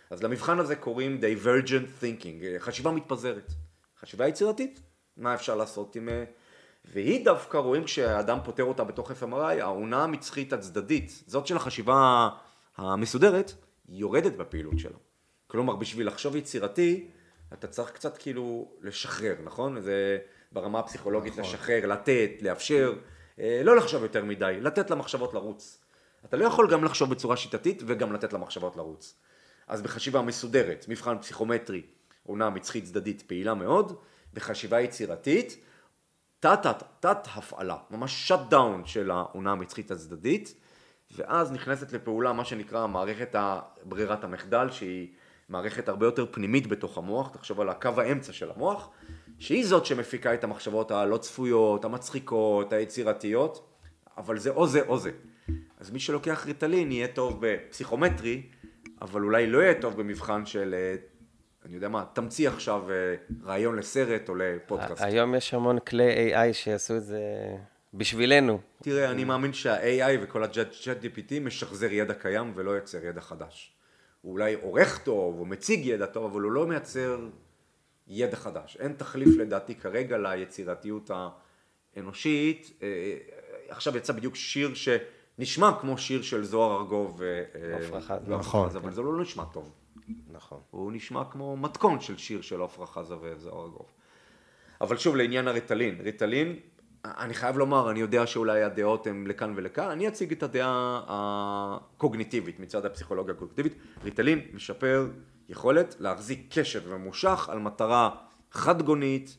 אז 0.10 0.24
למבחן 0.24 0.60
הזה 0.60 0.76
קוראים 0.76 1.20
divergent 1.22 2.04
thinking, 2.04 2.60
חשיבה 2.60 2.92
מתפזרת. 2.92 3.52
חשיבה 4.00 4.28
יצירתית, 4.28 4.82
מה 5.18 5.34
אפשר 5.34 5.56
לעשות 5.56 5.96
עם... 5.96 6.10
אה, 6.10 6.24
והיא 6.86 7.26
דווקא, 7.26 7.58
רואים 7.58 7.84
כשהאדם 7.84 8.38
פותר 8.44 8.64
אותה 8.64 8.84
בתוך 8.84 9.12
FMRI, 9.12 9.36
האונה 9.62 10.04
המצחית 10.04 10.54
הצדדית, 10.54 11.24
זאת 11.28 11.48
של 11.48 11.58
החשיבה 11.58 12.30
המסודרת, 12.78 13.54
יורדת 13.90 14.34
בפעילות 14.38 14.80
שלה. 14.80 14.98
כלומר, 15.48 15.76
בשביל 15.76 16.08
לחשוב 16.08 16.36
יצירתי, 16.36 17.08
אתה 17.54 17.68
צריך 17.68 17.92
קצת 17.92 18.18
כאילו 18.18 18.72
לשחרר, 18.82 19.36
נכון? 19.44 19.82
זה 19.82 20.18
ברמה 20.52 20.80
הפסיכולוגית 20.80 21.34
נכון. 21.34 21.44
לשחרר, 21.44 21.86
לתת, 21.86 22.30
לאפשר, 22.42 22.94
אה, 23.40 23.62
לא 23.64 23.76
לחשוב 23.76 24.04
יותר 24.04 24.24
מדי, 24.24 24.58
לתת 24.62 24.90
למחשבות 24.90 25.34
לרוץ. 25.34 25.82
אתה 26.26 26.38
לא 26.38 26.46
יכול 26.46 26.72
גם 26.72 26.84
לחשוב 26.84 27.10
בצורה 27.10 27.38
שיטתית 27.38 27.84
וגם 27.86 28.14
לתת 28.14 28.34
למחשבות 28.34 28.76
לרוץ. 28.76 29.20
אז 29.68 29.82
בחשיבה 29.82 30.22
מסודרת, 30.22 30.86
מבחן 30.90 31.18
פסיכומטרי, 31.18 31.82
עונה 32.24 32.50
מצחית 32.50 32.84
צדדית 32.84 33.22
פעילה 33.22 33.54
מאוד, 33.54 33.98
בחשיבה 34.34 34.82
יצירתית, 34.82 35.58
תת, 36.40 36.60
תת, 36.64 36.84
תת 37.00 37.28
הפעלה, 37.36 37.78
ממש 37.92 38.28
שאט 38.28 38.40
דאון 38.50 38.86
של 38.86 39.12
העונה 39.12 39.52
המצחית 39.52 39.92
הצדדית, 39.92 40.56
ואז 41.12 41.52
נכנסת 41.52 41.94
לפעולה 41.94 42.34
מה 42.34 42.46
שנקרא 42.46 42.88
מערכת 42.88 43.36
ברירת 43.84 44.24
המחדל, 44.24 44.72
שהיא 44.72 45.08
מערכת 45.50 45.90
הרבה 45.90 46.06
יותר 46.06 46.26
פנימית 46.32 46.68
בתוך 46.68 46.98
המוח, 46.98 47.30
תחשוב 47.30 47.62
על 47.62 47.70
הקו 47.70 47.90
האמצע 47.98 48.34
של 48.34 48.52
המוח, 48.52 48.90
שהיא 49.40 49.66
זאת 49.66 49.86
שמפיקה 49.86 50.34
את 50.34 50.44
המחשבות 50.44 50.92
הלא 50.92 51.18
צפויות, 51.18 51.86
המצחיקות, 51.86 52.74
היצירתיות, 52.74 53.70
אבל 54.18 54.38
זה 54.40 54.50
או 54.50 54.68
זה 54.68 54.82
או 54.82 54.98
זה. 54.98 55.12
אז 55.80 55.92
מי 55.92 56.00
שלוקח 56.00 56.46
ריטלין 56.46 56.92
יהיה 56.92 57.08
טוב 57.08 57.38
בפסיכומטרי, 57.42 58.42
אבל 59.02 59.24
אולי 59.24 59.48
לא 59.48 59.58
יהיה 59.58 59.82
טוב 59.82 59.98
במבחן 59.98 60.46
של, 60.46 60.76
אה, 60.78 60.96
אני 61.66 61.76
יודע 61.76 61.90
מה, 61.90 62.06
תמציא 62.14 62.50
עכשיו 62.50 62.92
אה, 62.92 63.16
רעיון 63.44 63.76
לסרט 63.76 64.30
או 64.30 64.36
לפודקאסט. 64.36 65.02
היום 65.02 65.36
יש 65.36 65.54
המון 65.54 65.80
כלי 65.80 66.34
AI 66.34 66.54
שיעשו 66.54 66.98
את 66.98 67.04
זה 67.04 67.20
בשבילנו. 67.94 68.60
תראה, 68.84 69.12
אני 69.12 69.24
מאמין 69.24 69.54
שה-AI 69.54 70.20
וכל 70.22 70.44
ה-Chat 70.44 71.04
GPT 71.04 71.40
משחזר 71.42 71.92
ידע 71.92 72.14
קיים 72.14 72.52
ולא 72.56 72.72
יוצר 72.72 73.06
ידע 73.06 73.22
חדש. 73.22 73.75
הוא 74.26 74.34
אולי 74.34 74.54
עורך 74.54 74.98
טוב, 74.98 75.38
הוא 75.38 75.48
מציג 75.48 75.86
ידע 75.86 76.06
טוב, 76.06 76.32
אבל 76.32 76.42
הוא 76.42 76.52
לא 76.52 76.68
מייצר 76.68 77.28
ידע 78.08 78.36
חדש. 78.36 78.78
אין 78.80 78.94
תחליף 78.94 79.38
לדעתי 79.38 79.76
כרגע 79.76 80.18
ליצירתיות 80.18 81.12
האנושית. 81.96 82.72
אה, 82.82 83.18
עכשיו 83.70 83.98
יצא 83.98 84.14
בדיוק 84.14 84.36
שיר 84.36 84.72
שנשמע 84.74 85.72
כמו 85.82 85.98
שיר 85.98 86.22
של 86.22 86.44
זוהר 86.44 86.80
ארגוב 86.80 87.22
עפרה 87.82 88.02
חזה. 88.02 88.14
ועפרה 88.14 88.40
נכון, 88.40 88.70
חזה, 88.70 88.78
אבל 88.78 88.94
זה 88.94 89.02
לא 89.02 89.22
נשמע 89.22 89.44
טוב. 89.46 89.72
נכון. 90.32 90.60
הוא 90.72 90.92
נשמע 90.92 91.24
כמו 91.32 91.58
מתכון 91.58 92.00
של 92.00 92.18
שיר 92.18 92.42
של 92.42 92.62
עפרה 92.62 92.86
חזה 92.88 93.16
וזוהר 93.22 93.64
ארגוב. 93.64 93.92
אבל 94.82 94.98
שוב, 94.98 95.16
לעניין 95.16 95.48
הריטלין. 95.48 96.02
ריטלין, 96.02 96.60
אני 97.18 97.34
חייב 97.34 97.58
לומר, 97.58 97.92
אני 97.92 98.00
יודע 98.00 98.28
שאולי 98.28 98.64
הדעות 98.64 99.08
הן 99.08 99.28
לכאן 99.28 99.54
ולכאן, 99.56 99.90
אני 99.90 100.08
אציג 100.08 100.32
את 100.32 100.44
הדעה 100.44 101.02
הקוגניטיבית 101.08 102.60
מצד 102.60 102.86
הפסיכולוגיה 102.86 103.34
הקוגניטיבית. 103.34 103.74
ריטלין 104.04 104.42
משפר 104.54 105.08
יכולת 105.50 105.96
להחזיק 106.00 106.48
קשב 106.50 106.94
ממושך 106.94 107.50
על 107.50 107.60
מטרה 107.60 108.10
חד 108.52 108.82
גונית, 108.82 109.38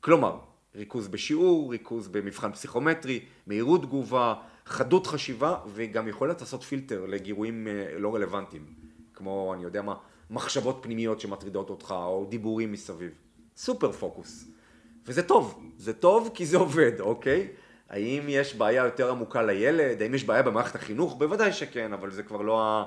כלומר, 0.00 0.38
ריכוז 0.74 1.08
בשיעור, 1.08 1.70
ריכוז 1.70 2.08
במבחן 2.08 2.52
פסיכומטרי, 2.52 3.20
מהירות 3.46 3.82
תגובה, 3.82 4.34
חדות 4.66 5.06
חשיבה, 5.06 5.56
וגם 5.74 6.08
יכולת 6.08 6.40
לעשות 6.40 6.62
פילטר 6.62 7.06
לגירויים 7.06 7.68
אה, 7.68 7.98
לא 7.98 8.14
רלוונטיים, 8.14 8.66
כמו, 9.14 9.54
אני 9.54 9.62
יודע 9.62 9.82
מה, 9.82 9.94
מחשבות 10.30 10.78
פנימיות 10.82 11.20
שמטרידות 11.20 11.70
אותך, 11.70 11.94
או 11.96 12.26
דיבורים 12.28 12.72
מסביב. 12.72 13.10
סופר 13.56 13.92
פוקוס. 13.92 14.48
וזה 15.06 15.22
טוב, 15.22 15.62
זה 15.76 15.92
טוב 15.92 16.30
כי 16.34 16.46
זה 16.46 16.56
עובד, 16.56 17.00
אוקיי? 17.00 17.48
האם 17.90 18.22
יש 18.28 18.54
בעיה 18.54 18.84
יותר 18.84 19.10
עמוקה 19.10 19.42
לילד? 19.42 20.02
האם 20.02 20.14
יש 20.14 20.24
בעיה 20.24 20.42
במערכת 20.42 20.74
החינוך? 20.74 21.16
בוודאי 21.18 21.52
שכן, 21.52 21.92
אבל 21.92 22.10
זה 22.10 22.22
כבר 22.22 22.42
לא 22.42 22.62
ה... 22.62 22.84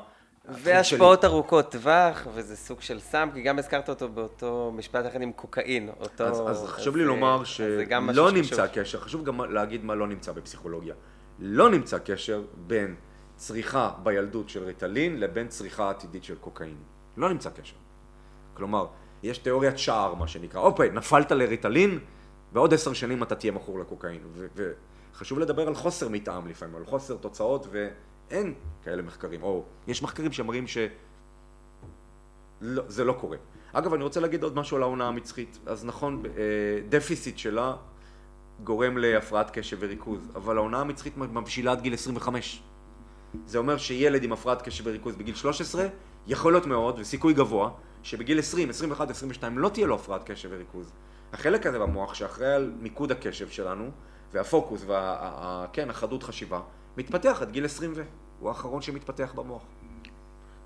התחום 0.47 0.63
שלי. 0.63 0.73
והשפעות 0.73 1.25
ארוכות 1.25 1.71
טווח, 1.71 2.27
וזה 2.33 2.55
סוג 2.55 2.81
של 2.81 2.99
סם, 2.99 3.29
כי 3.33 3.41
גם 3.41 3.59
הזכרת 3.59 3.89
אותו 3.89 4.09
באותו 4.09 4.71
משפט 4.75 5.05
אחד 5.05 5.21
עם 5.21 5.31
קוקאין. 5.31 5.89
אותו... 5.99 6.23
אז, 6.23 6.41
אז 6.47 6.65
חשוב 6.65 6.97
לי 6.97 7.03
לומר 7.03 7.41
אז 7.41 7.47
זה 7.57 7.85
גם 7.89 8.07
משהו 8.07 8.15
שלא 8.15 8.43
שחשוב. 8.43 8.59
נמצא 8.59 8.81
קשר, 8.81 8.99
חשוב 8.99 9.23
גם 9.23 9.41
להגיד 9.53 9.83
מה 9.83 9.95
לא 9.95 10.07
נמצא 10.07 10.31
בפסיכולוגיה. 10.31 10.95
לא 11.39 11.69
נמצא 11.69 11.97
קשר 11.97 12.43
בין 12.67 12.95
צריכה 13.35 13.91
בילדות 14.03 14.49
של 14.49 14.63
ריטלין 14.63 15.19
לבין 15.19 15.47
צריכה 15.47 15.89
עתידית 15.89 16.23
של 16.23 16.35
קוקאין. 16.35 16.77
לא 17.17 17.29
נמצא 17.29 17.49
קשר. 17.49 17.75
כלומר, 18.53 18.87
יש 19.25 19.37
תיאוריית 19.37 19.77
שער, 19.77 20.13
מה 20.13 20.27
שנקרא. 20.27 20.61
אוקיי, 20.61 20.89
נפלת 20.89 21.31
לריטלין, 21.31 21.99
בעוד 22.53 22.73
עשר 22.73 22.93
שנים 22.93 23.23
אתה 23.23 23.35
תהיה 23.35 23.51
מכור 23.51 23.79
לקוקאין. 23.79 24.19
וחשוב 24.55 25.39
לדבר 25.39 25.67
על 25.67 25.75
חוסר 25.75 26.09
מטעם 26.09 26.47
לפעמים, 26.47 26.75
על 26.75 26.85
חוסר 26.85 27.17
תוצאות, 27.17 27.67
ואין 27.71 28.53
כאלה 28.83 29.01
מחקרים. 29.01 29.43
או 29.43 29.63
יש 29.87 30.03
מחקרים 30.03 30.31
שמראים 30.31 30.67
ש... 30.67 30.77
לא, 32.61 32.83
זה 32.87 33.03
לא 33.03 33.13
קורה. 33.13 33.37
אגב, 33.73 33.93
אני 33.93 34.03
רוצה 34.03 34.19
להגיד 34.19 34.43
עוד 34.43 34.55
משהו 34.55 34.77
על 34.77 34.83
העונה 34.83 35.07
המצחית. 35.07 35.59
אז 35.65 35.85
נכון, 35.85 36.23
אה, 36.25 36.31
דפיסיט 36.89 37.37
שלה 37.37 37.75
גורם 38.63 38.97
להפרעת 38.97 39.51
קשב 39.51 39.77
וריכוז, 39.79 40.19
אבל 40.35 40.57
העונה 40.57 40.81
המצחית 40.81 41.17
מבשילה 41.17 41.71
עד 41.71 41.81
גיל 41.81 41.93
25. 41.93 42.63
זה 43.45 43.57
אומר 43.57 43.77
שילד 43.77 44.23
עם 44.23 44.31
הפרעת 44.31 44.61
קשב 44.61 44.87
וריכוז 44.87 45.15
בגיל 45.15 45.35
13, 45.35 45.87
יכול 46.27 46.53
להיות 46.53 46.65
מאוד, 46.65 46.99
וסיכוי 46.99 47.33
גבוה, 47.33 47.69
שבגיל 48.03 48.39
20, 48.39 48.69
21, 48.69 49.09
22 49.09 49.57
לא 49.57 49.69
תהיה 49.69 49.87
לו 49.87 49.95
הפרעת 49.95 50.23
קשב 50.23 50.49
וריכוז. 50.51 50.91
החלק 51.33 51.65
הזה 51.65 51.79
במוח 51.79 52.13
שאחראי 52.13 52.53
על 52.53 52.73
מיקוד 52.79 53.11
הקשב 53.11 53.49
שלנו, 53.49 53.89
והפוקוס, 54.33 54.83
וה... 54.87 55.65
כן, 55.73 55.89
חדות 55.89 56.23
חשיבה, 56.23 56.59
מתפתח 56.97 57.37
עד 57.41 57.51
גיל 57.51 57.65
20 57.65 57.93
ו... 57.95 58.03
הוא 58.39 58.49
האחרון 58.49 58.81
שמתפתח 58.81 59.33
במוח. 59.35 59.61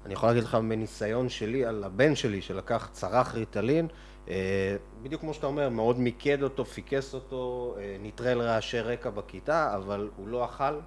אני 0.06 0.14
יכול 0.14 0.30
להגיד 0.30 0.44
לך 0.44 0.56
מניסיון 0.56 1.30
שלי 1.30 1.66
על 1.66 1.84
הבן 1.84 2.16
שלי 2.16 2.42
שלקח, 2.42 2.90
צרך 2.92 3.36
ריטלין, 3.36 3.88
אה, 4.30 4.76
בדיוק 5.04 5.22
כמו 5.22 5.34
שאתה 5.34 5.48
אומר, 5.48 5.70
מאוד 5.70 6.00
מיקד 6.00 6.44
אותו, 6.44 6.66
פיקס 6.66 7.14
אותו, 7.14 7.76
אה, 7.80 7.98
נטרל 8.02 8.42
רעשי 8.42 8.80
רקע 8.80 9.10
בכיתה, 9.10 9.76
אבל 9.76 10.10
הוא 10.16 10.28
לא 10.28 10.46
אכל, 10.46 10.80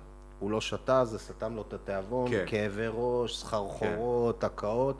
הוא 0.43 0.51
לא 0.51 0.61
שתה, 0.61 1.05
זה 1.05 1.19
סתם 1.19 1.55
לו 1.57 1.65
את 1.69 1.73
התיאבון, 1.73 2.31
כן. 2.31 2.45
כאבי 2.47 2.87
ראש, 2.93 3.37
סחרחורות, 3.37 4.45
הקאות, 4.45 4.97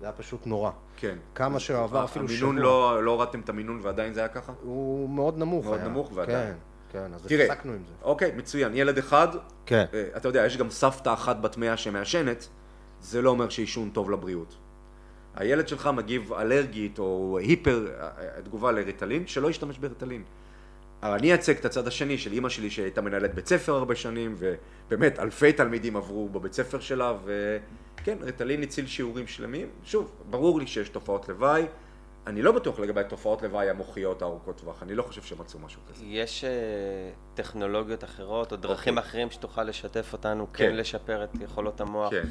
זה 0.00 0.06
היה 0.06 0.12
פשוט 0.12 0.46
נורא. 0.46 0.70
כן. 0.96 1.18
כמה 1.34 1.60
שעבר 1.60 2.04
אפילו 2.04 2.28
שבוע. 2.28 2.48
המינון, 2.48 2.64
לא, 2.64 3.04
לא 3.04 3.10
הורדתם 3.10 3.40
את 3.40 3.48
המינון 3.48 3.80
ועדיין 3.82 4.14
זה 4.14 4.20
היה 4.20 4.28
ככה? 4.28 4.52
הוא 4.62 5.08
מאוד 5.08 5.38
נמוך 5.38 5.64
מאוד 5.64 5.78
היה. 5.78 5.88
נמוך 5.88 6.10
ועדיין. 6.14 6.54
כן, 6.92 7.08
כן, 7.08 7.14
אז 7.14 7.26
תראה, 7.26 7.52
הפסקנו 7.52 7.72
עם 7.72 7.82
זה. 7.86 7.92
אוקיי, 8.02 8.32
מצוין. 8.36 8.74
ילד 8.74 8.98
אחד, 8.98 9.28
כן. 9.66 9.84
אה, 9.94 10.08
אתה 10.16 10.28
יודע, 10.28 10.46
יש 10.46 10.56
גם 10.56 10.70
סבתא 10.70 11.12
אחת 11.12 11.36
בת 11.40 11.56
מאה 11.56 11.76
שמעשנת, 11.76 12.48
זה 13.00 13.22
לא 13.22 13.30
אומר 13.30 13.48
שעישון 13.48 13.90
טוב 13.90 14.10
לבריאות. 14.10 14.56
הילד 15.34 15.68
שלך 15.68 15.86
מגיב 15.86 16.32
אלרגית 16.32 16.98
או 16.98 17.38
היפר 17.38 17.86
אה, 18.00 18.08
אה, 18.18 18.42
תגובה 18.42 18.72
לריטלין, 18.72 19.26
שלא 19.26 19.50
ישתמש 19.50 19.78
בריטלין. 19.78 20.22
אבל 21.02 21.12
אני 21.14 21.28
אייצג 21.28 21.56
את 21.56 21.64
הצד 21.64 21.86
השני 21.86 22.18
של 22.18 22.32
אימא 22.32 22.48
שלי 22.48 22.70
שהייתה 22.70 23.00
מנהלת 23.00 23.34
בית 23.34 23.46
ספר 23.46 23.74
הרבה 23.74 23.94
שנים, 23.94 24.36
ובאמת 24.38 25.18
אלפי 25.18 25.52
תלמידים 25.52 25.96
עברו 25.96 26.28
בבית 26.28 26.52
ספר 26.52 26.80
שלה, 26.80 27.14
וכן, 27.24 28.18
ריטלין 28.20 28.62
הציל 28.62 28.86
שיעורים 28.86 29.26
שלמים. 29.26 29.68
שוב, 29.84 30.12
ברור 30.30 30.60
לי 30.60 30.66
שיש 30.66 30.88
תופעות 30.88 31.28
לוואי. 31.28 31.66
אני 32.26 32.42
לא 32.42 32.52
בטוח 32.52 32.78
לגבי 32.78 33.00
תופעות 33.08 33.42
לוואי 33.42 33.70
המוחיות 33.70 34.22
הארוכות 34.22 34.58
טווח, 34.58 34.82
אני 34.82 34.94
לא 34.94 35.02
חושב 35.02 35.22
שמצאו 35.22 35.58
משהו 35.60 35.80
כזה. 35.90 36.04
יש 36.04 36.44
אה, 36.44 36.50
טכנולוגיות 37.34 38.04
אחרות 38.04 38.52
או 38.52 38.56
דרכים 38.56 38.98
אוקיי. 38.98 39.10
אחרים 39.10 39.30
שתוכל 39.30 39.64
לשתף 39.64 40.12
אותנו, 40.12 40.46
כן. 40.52 40.68
כן 40.68 40.76
לשפר 40.76 41.24
את 41.24 41.30
יכולות 41.40 41.80
המוח? 41.80 42.10
כן. 42.10 42.24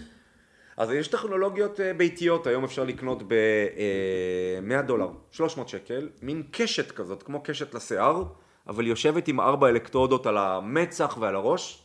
אז 0.77 0.91
יש 0.91 1.07
טכנולוגיות 1.07 1.79
אה, 1.79 1.93
ביתיות, 1.93 2.47
היום 2.47 2.63
אפשר 2.63 2.83
לקנות 2.83 3.23
ב-100 3.27 4.81
דולר, 4.81 5.09
300 5.31 5.69
שקל, 5.69 6.09
מין 6.21 6.43
קשת 6.51 6.91
כזאת, 6.91 7.23
כמו 7.23 7.43
קשת 7.43 7.73
לשיער, 7.73 8.23
אבל 8.67 8.83
היא 8.83 8.89
יושבת 8.89 9.27
עם 9.27 9.39
ארבע 9.39 9.69
אלקטרודות 9.69 10.25
על 10.25 10.37
המצח 10.37 11.17
ועל 11.19 11.35
הראש. 11.35 11.83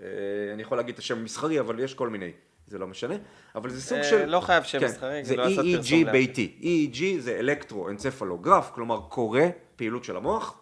אה, 0.00 0.06
אני 0.54 0.62
יכול 0.62 0.76
להגיד 0.76 0.92
את 0.92 0.98
השם 0.98 1.18
המסחרי, 1.18 1.60
אבל 1.60 1.80
יש 1.80 1.94
כל 1.94 2.08
מיני, 2.08 2.30
זה 2.66 2.78
לא 2.78 2.86
משנה. 2.86 3.14
אבל 3.54 3.70
זה 3.70 3.82
סוג 3.82 3.98
אה, 3.98 4.04
של... 4.04 4.24
לא 4.24 4.40
חייב 4.40 4.64
שם 4.64 4.80
כן, 4.80 4.86
מסחרי, 4.86 5.24
זה 5.24 5.36
לא 5.36 5.44
לעשות 5.44 5.64
EEG 5.64 5.76
פרסום 5.76 6.04
לאף. 6.04 6.12
ביתי. 6.12 6.58
EEG 6.60 7.20
זה 7.20 7.38
אלקטרואנצפלוגרף, 7.38 8.70
כלומר 8.74 9.00
קורא 9.08 9.40
פעילות 9.76 10.04
של 10.04 10.16
המוח, 10.16 10.58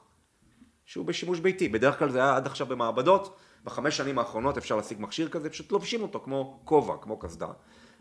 שהוא 0.85 1.07
בשימוש 1.07 1.41
ביתי. 1.41 1.69
בדרך 1.69 1.99
כלל 1.99 2.11
זה 2.11 2.19
היה 2.19 2.37
עד 2.37 2.47
עכשיו 2.47 2.67
במעבדות, 2.67 3.37
בחמש 3.65 3.97
שנים 3.97 4.19
האחרונות 4.19 4.57
אפשר 4.57 4.77
להשיג 4.77 5.01
מכשיר 5.01 5.29
כזה, 5.29 5.51
פשוט 5.51 5.73
לובשים 5.73 6.03
אותו 6.03 6.21
כמו 6.21 6.61
כובע, 6.65 6.95
כמו 6.97 7.19
קסדה. 7.19 7.49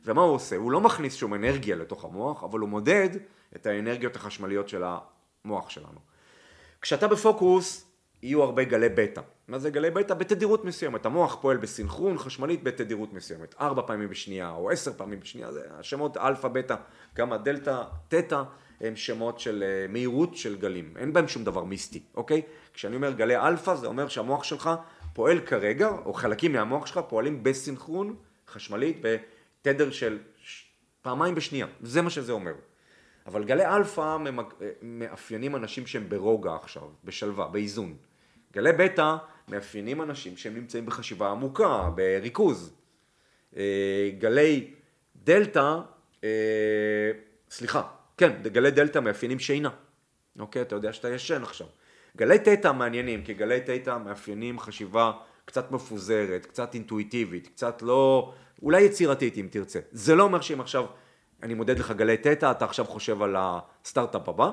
ומה 0.06 0.22
הוא 0.22 0.36
עושה? 0.36 0.56
הוא 0.56 0.72
לא 0.72 0.82
מכניס 0.82 1.15
שום 1.15 1.34
אנרגיה 1.34 1.75
לתוך 1.75 2.06
המוח, 2.06 2.44
אבל 2.44 2.60
הוא 2.60 2.70
מודד 2.70 3.10
את 3.56 3.65
האנרגיות 3.65 4.15
החשמליות 4.15 4.70
של 4.70 4.84
המוח 5.46 5.70
שלנו. 5.70 6.11
כשאתה 6.81 7.07
בפוקוס, 7.07 7.91
יהיו 8.23 8.43
הרבה 8.43 8.63
גלי 8.63 8.89
בטא. 8.89 9.21
מה 9.47 9.59
זה 9.59 9.69
גלי 9.69 9.91
בטא? 9.91 10.13
בתדירות 10.13 10.65
מסוימת. 10.65 11.05
המוח 11.05 11.38
פועל 11.41 11.57
בסינכרון 11.57 12.17
חשמלית 12.17 12.63
בתדירות 12.63 13.13
מסוימת. 13.13 13.55
ארבע 13.59 13.81
פעמים 13.88 14.09
בשנייה 14.09 14.50
או 14.50 14.71
עשר 14.71 14.93
פעמים 14.93 15.19
בשנייה, 15.19 15.51
זה 15.51 15.61
השמות 15.71 16.17
אלפא, 16.17 16.47
בטא, 16.47 16.75
גמא, 17.15 17.38
דלתא, 17.38 17.83
תטא, 18.07 18.43
הם 18.81 18.95
שמות 18.95 19.39
של 19.39 19.63
אה, 19.63 19.88
מהירות 19.88 20.35
של 20.35 20.57
גלים. 20.57 20.93
אין 20.97 21.13
בהם 21.13 21.27
שום 21.27 21.43
דבר 21.43 21.63
מיסטי, 21.63 22.03
אוקיי? 22.15 22.41
כשאני 22.73 22.95
אומר 22.95 23.11
גלי 23.11 23.38
אלפא, 23.38 23.75
זה 23.75 23.88
אומר 23.88 24.07
שהמוח 24.07 24.43
שלך 24.43 24.69
פועל 25.13 25.39
כרגע, 25.39 25.89
או 26.05 26.13
חלקים 26.13 26.53
מהמוח 26.53 26.85
שלך 26.85 27.00
פועלים 27.09 27.43
בסינכרון 27.43 28.15
חשמלית 28.47 29.01
בתדר 29.01 29.91
של 29.91 30.19
פעמיים 31.01 31.35
בשנייה. 31.35 31.67
זה 31.81 32.01
מה 32.01 32.09
שזה 32.09 32.31
אומר. 32.31 32.53
אבל 33.28 33.44
גלי 33.44 33.66
אלפא 33.66 34.18
מאפיינים 34.82 35.56
אנשים 35.56 35.88
שהם 35.88 36.10
ברוגע 36.10 36.56
עכשיו, 36.56 36.84
בשלווה, 37.04 37.48
באיזון. 37.48 37.96
גלי 38.54 38.72
בטא 38.72 39.16
מאפיינים 39.48 40.01
אנשים 40.01 40.38
שהם 40.38 40.56
נמצאים 40.56 40.86
בחשיבה 40.86 41.32
עמוקה, 41.32 41.90
בריכוז. 41.96 42.74
אה, 43.58 44.10
גלי 44.20 44.74
דלתא, 45.24 45.78
אה, 46.24 46.30
סליחה, 47.50 47.82
כן, 48.18 48.32
גלי 48.44 48.72
דלתא 48.72 49.00
מאפיינים 49.00 49.40
שינה. 49.40 49.70
אוקיי, 50.40 50.62
אתה 50.62 50.75
יודע 50.75 50.94
שאתה 50.94 51.10
ישן 51.10 51.44
עכשיו. 51.44 51.68
גלי 52.18 52.40
תטא 52.40 52.72
מעניינים, 52.72 53.24
כי 53.24 53.34
גלי 53.34 53.60
תטא 53.62 53.98
מאפיינים 53.98 54.60
חשיבה 54.60 55.12
קצת 55.46 55.72
מפוזרת, 55.72 56.46
קצת 56.46 56.74
אינטואיטיבית, 56.74 57.48
קצת 57.48 57.82
לא, 57.82 58.34
אולי 58.62 58.82
יצירתית 58.82 59.38
אם 59.38 59.48
תרצה. 59.51 59.80
זה 59.92 60.16
לא 60.16 60.24
אומר 60.24 60.42
שאם 60.42 60.62
עכשיו 60.62 60.86
אני 61.43 61.53
מודד 61.53 61.79
לך 61.79 61.91
גלי 61.91 62.17
תטא, 62.17 62.51
אתה 62.51 62.65
עכשיו 62.65 62.86
חושב 62.86 63.21
על 63.21 63.36
הסטארט-אפ 63.39 64.29
הבא, 64.29 64.51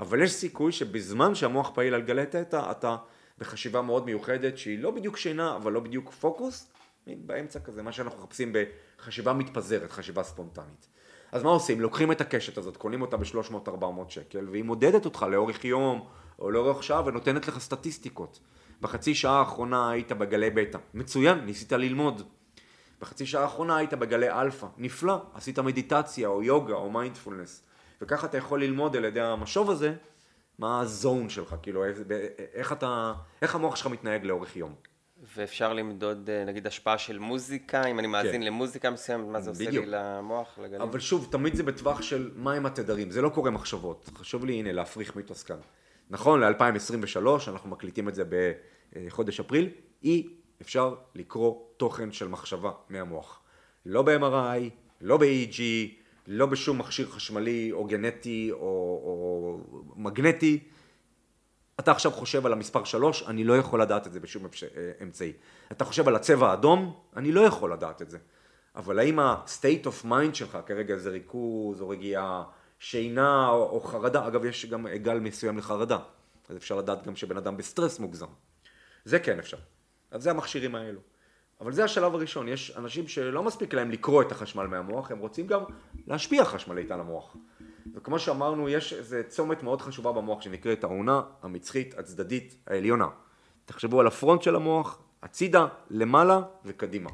אבל 0.00 0.22
יש 0.22 0.32
סיכוי 0.32 0.72
שבזמן 0.72 1.34
שהמוח 1.34 1.70
פעיל 1.74 1.94
על 1.94 2.02
גלי 2.02 2.26
תטא, 2.26 2.70
אתה 2.70 2.96
בחשיבה 3.38 3.82
מאוד 3.82 4.06
מיוחדת, 4.06 4.58
שהיא 4.58 4.78
לא 4.78 4.90
בדיוק 4.90 5.16
שינה, 5.16 5.56
אבל 5.56 5.72
לא 5.72 5.80
בדיוק 5.80 6.10
פוקוס, 6.10 6.72
באמצע 7.06 7.60
כזה, 7.60 7.82
מה 7.82 7.92
שאנחנו 7.92 8.18
מחפשים 8.18 8.52
בחשיבה 8.98 9.32
מתפזרת, 9.32 9.92
חשיבה 9.92 10.22
ספונטנית. 10.22 10.86
אז 11.32 11.42
מה 11.42 11.50
עושים? 11.50 11.80
לוקחים 11.80 12.12
את 12.12 12.20
הקשת 12.20 12.58
הזאת, 12.58 12.76
קונים 12.76 13.02
אותה 13.02 13.16
ב-300-400 13.16 14.08
שקל, 14.08 14.48
והיא 14.50 14.64
מודדת 14.64 15.04
אותך 15.04 15.26
לאורך 15.30 15.64
יום 15.64 16.06
או 16.38 16.50
לאורך 16.50 16.82
שעה 16.82 17.06
ונותנת 17.06 17.48
לך 17.48 17.58
סטטיסטיקות. 17.58 18.40
בחצי 18.80 19.14
שעה 19.14 19.38
האחרונה 19.38 19.90
היית 19.90 20.12
בגלי 20.12 20.50
בטא. 20.50 20.78
מצוין, 20.94 21.38
ניסית 21.38 21.72
ללמוד. 21.72 22.22
בחצי 23.00 23.26
שעה 23.26 23.42
האחרונה 23.42 23.76
היית 23.76 23.94
בגלי 23.94 24.30
אלפא. 24.30 24.66
נפלא, 24.78 25.22
עשית 25.34 25.58
מדיטציה 25.58 26.28
או 26.28 26.42
יוגה 26.42 26.74
או 26.74 26.90
מיינדפולנס. 26.90 27.62
וככה 28.00 28.26
אתה 28.26 28.36
יכול 28.36 28.62
ללמוד 28.62 28.96
על 28.96 29.04
ידי 29.04 29.20
המשוב 29.20 29.70
הזה, 29.70 29.94
מה 30.58 30.80
ה-zone 30.80 31.28
שלך, 31.28 31.54
כאילו, 31.62 31.84
איך, 32.54 32.72
אתה, 32.72 33.12
איך 33.42 33.54
המוח 33.54 33.76
שלך 33.76 33.86
מתנהג 33.86 34.24
לאורך 34.24 34.56
יום. 34.56 34.74
ואפשר 35.36 35.72
למדוד, 35.72 36.30
אה, 36.30 36.44
נגיד, 36.44 36.66
השפעה 36.66 36.98
של 36.98 37.18
מוזיקה, 37.18 37.84
אם 37.84 37.98
אני 37.98 38.06
מאזין 38.06 38.42
למוזיקה 38.42 38.90
מסוימת, 38.90 39.26
מה 39.28 39.40
זה 39.40 39.50
עושה 39.50 39.64
כן. 39.64 39.70
בדיוק. 39.70 39.84
לי 39.84 39.90
למוח, 39.94 40.58
לגלים? 40.58 40.80
אבל 40.80 41.00
שוב, 41.00 41.28
תמיד 41.30 41.54
זה 41.54 41.62
בטווח 41.62 42.02
של 42.02 42.30
מהם 42.36 42.66
התדרים, 42.66 43.10
זה 43.10 43.22
לא 43.22 43.28
קורא 43.28 43.50
מחשבות. 43.50 44.10
חשוב 44.14 44.44
לי, 44.44 44.52
הנה, 44.52 44.72
להפריך 44.72 45.16
מיתוס 45.16 45.42
כאן. 45.42 45.56
נכון, 46.10 46.40
ל-2023, 46.40 47.18
אנחנו 47.48 47.70
מקליטים 47.70 48.08
את 48.08 48.14
זה 48.14 48.24
בחודש 48.96 49.40
אפריל, 49.40 49.70
אי 50.02 50.28
אפשר 50.62 50.94
לקרוא 51.14 51.62
תוכן 51.76 52.12
של 52.12 52.28
מחשבה 52.28 52.72
מהמוח. 52.88 53.40
לא 53.86 54.02
ב-MRI, 54.02 54.70
לא 55.00 55.16
ב-EEG, 55.16 55.60
לא 56.26 56.46
בשום 56.46 56.78
מכשיר 56.78 57.08
חשמלי 57.08 57.72
או 57.72 57.84
גנטי 57.84 58.48
או, 58.52 58.58
או 58.58 59.58
מגנטי. 59.96 60.64
אתה 61.80 61.90
עכשיו 61.90 62.12
חושב 62.12 62.46
על 62.46 62.52
המספר 62.52 62.84
3, 62.84 63.22
אני 63.22 63.44
לא 63.44 63.56
יכול 63.56 63.82
לדעת 63.82 64.06
את 64.06 64.12
זה 64.12 64.20
בשום 64.20 64.44
אה, 64.44 64.92
אמצעי. 65.02 65.32
אתה 65.72 65.84
חושב 65.84 66.08
על 66.08 66.16
הצבע 66.16 66.50
האדום, 66.50 67.00
אני 67.16 67.32
לא 67.32 67.40
יכול 67.40 67.72
לדעת 67.72 68.02
את 68.02 68.10
זה. 68.10 68.18
אבל 68.76 68.98
האם 68.98 69.18
ה-state 69.18 69.86
of 69.86 70.06
mind 70.06 70.34
שלך 70.34 70.58
כרגע 70.66 70.96
זה 70.96 71.10
ריכוז 71.10 71.80
או 71.80 71.88
רגיעה, 71.88 72.44
שינה 72.78 73.48
או, 73.48 73.70
או 73.70 73.80
חרדה, 73.80 74.26
אגב 74.26 74.44
יש 74.44 74.66
גם 74.66 74.86
גל 74.88 75.18
מסוים 75.20 75.58
לחרדה, 75.58 75.98
אז 76.48 76.56
אפשר 76.56 76.76
לדעת 76.76 77.06
גם 77.06 77.16
שבן 77.16 77.36
אדם 77.36 77.56
בסטרס 77.56 77.98
מוגזם. 77.98 78.26
זה 79.04 79.18
כן 79.18 79.38
אפשר. 79.38 79.56
אז 80.10 80.22
זה 80.22 80.30
המכשירים 80.30 80.74
האלו. 80.74 81.00
אבל 81.60 81.72
זה 81.72 81.84
השלב 81.84 82.14
הראשון, 82.14 82.48
יש 82.48 82.76
אנשים 82.76 83.08
שלא 83.08 83.42
מספיק 83.42 83.74
להם 83.74 83.90
לקרוא 83.90 84.22
את 84.22 84.32
החשמל 84.32 84.66
מהמוח, 84.66 85.10
הם 85.10 85.18
רוצים 85.18 85.46
גם 85.46 85.60
להשפיע 86.06 86.44
חשמלית 86.44 86.90
על 86.90 87.00
המוח. 87.00 87.36
וכמו 87.94 88.18
שאמרנו, 88.18 88.68
יש 88.68 88.92
איזה 88.92 89.22
צומת 89.28 89.62
מאוד 89.62 89.82
חשובה 89.82 90.12
במוח 90.12 90.42
שנקראת 90.42 90.84
האונה 90.84 91.22
המצחית 91.42 91.98
הצדדית 91.98 92.54
העליונה. 92.66 93.08
תחשבו 93.64 94.00
על 94.00 94.06
ה-front 94.06 94.42
של 94.42 94.56
המוח, 94.56 94.98
הצידה, 95.22 95.66
למעלה 95.90 96.40
וקדימה. 96.64 97.10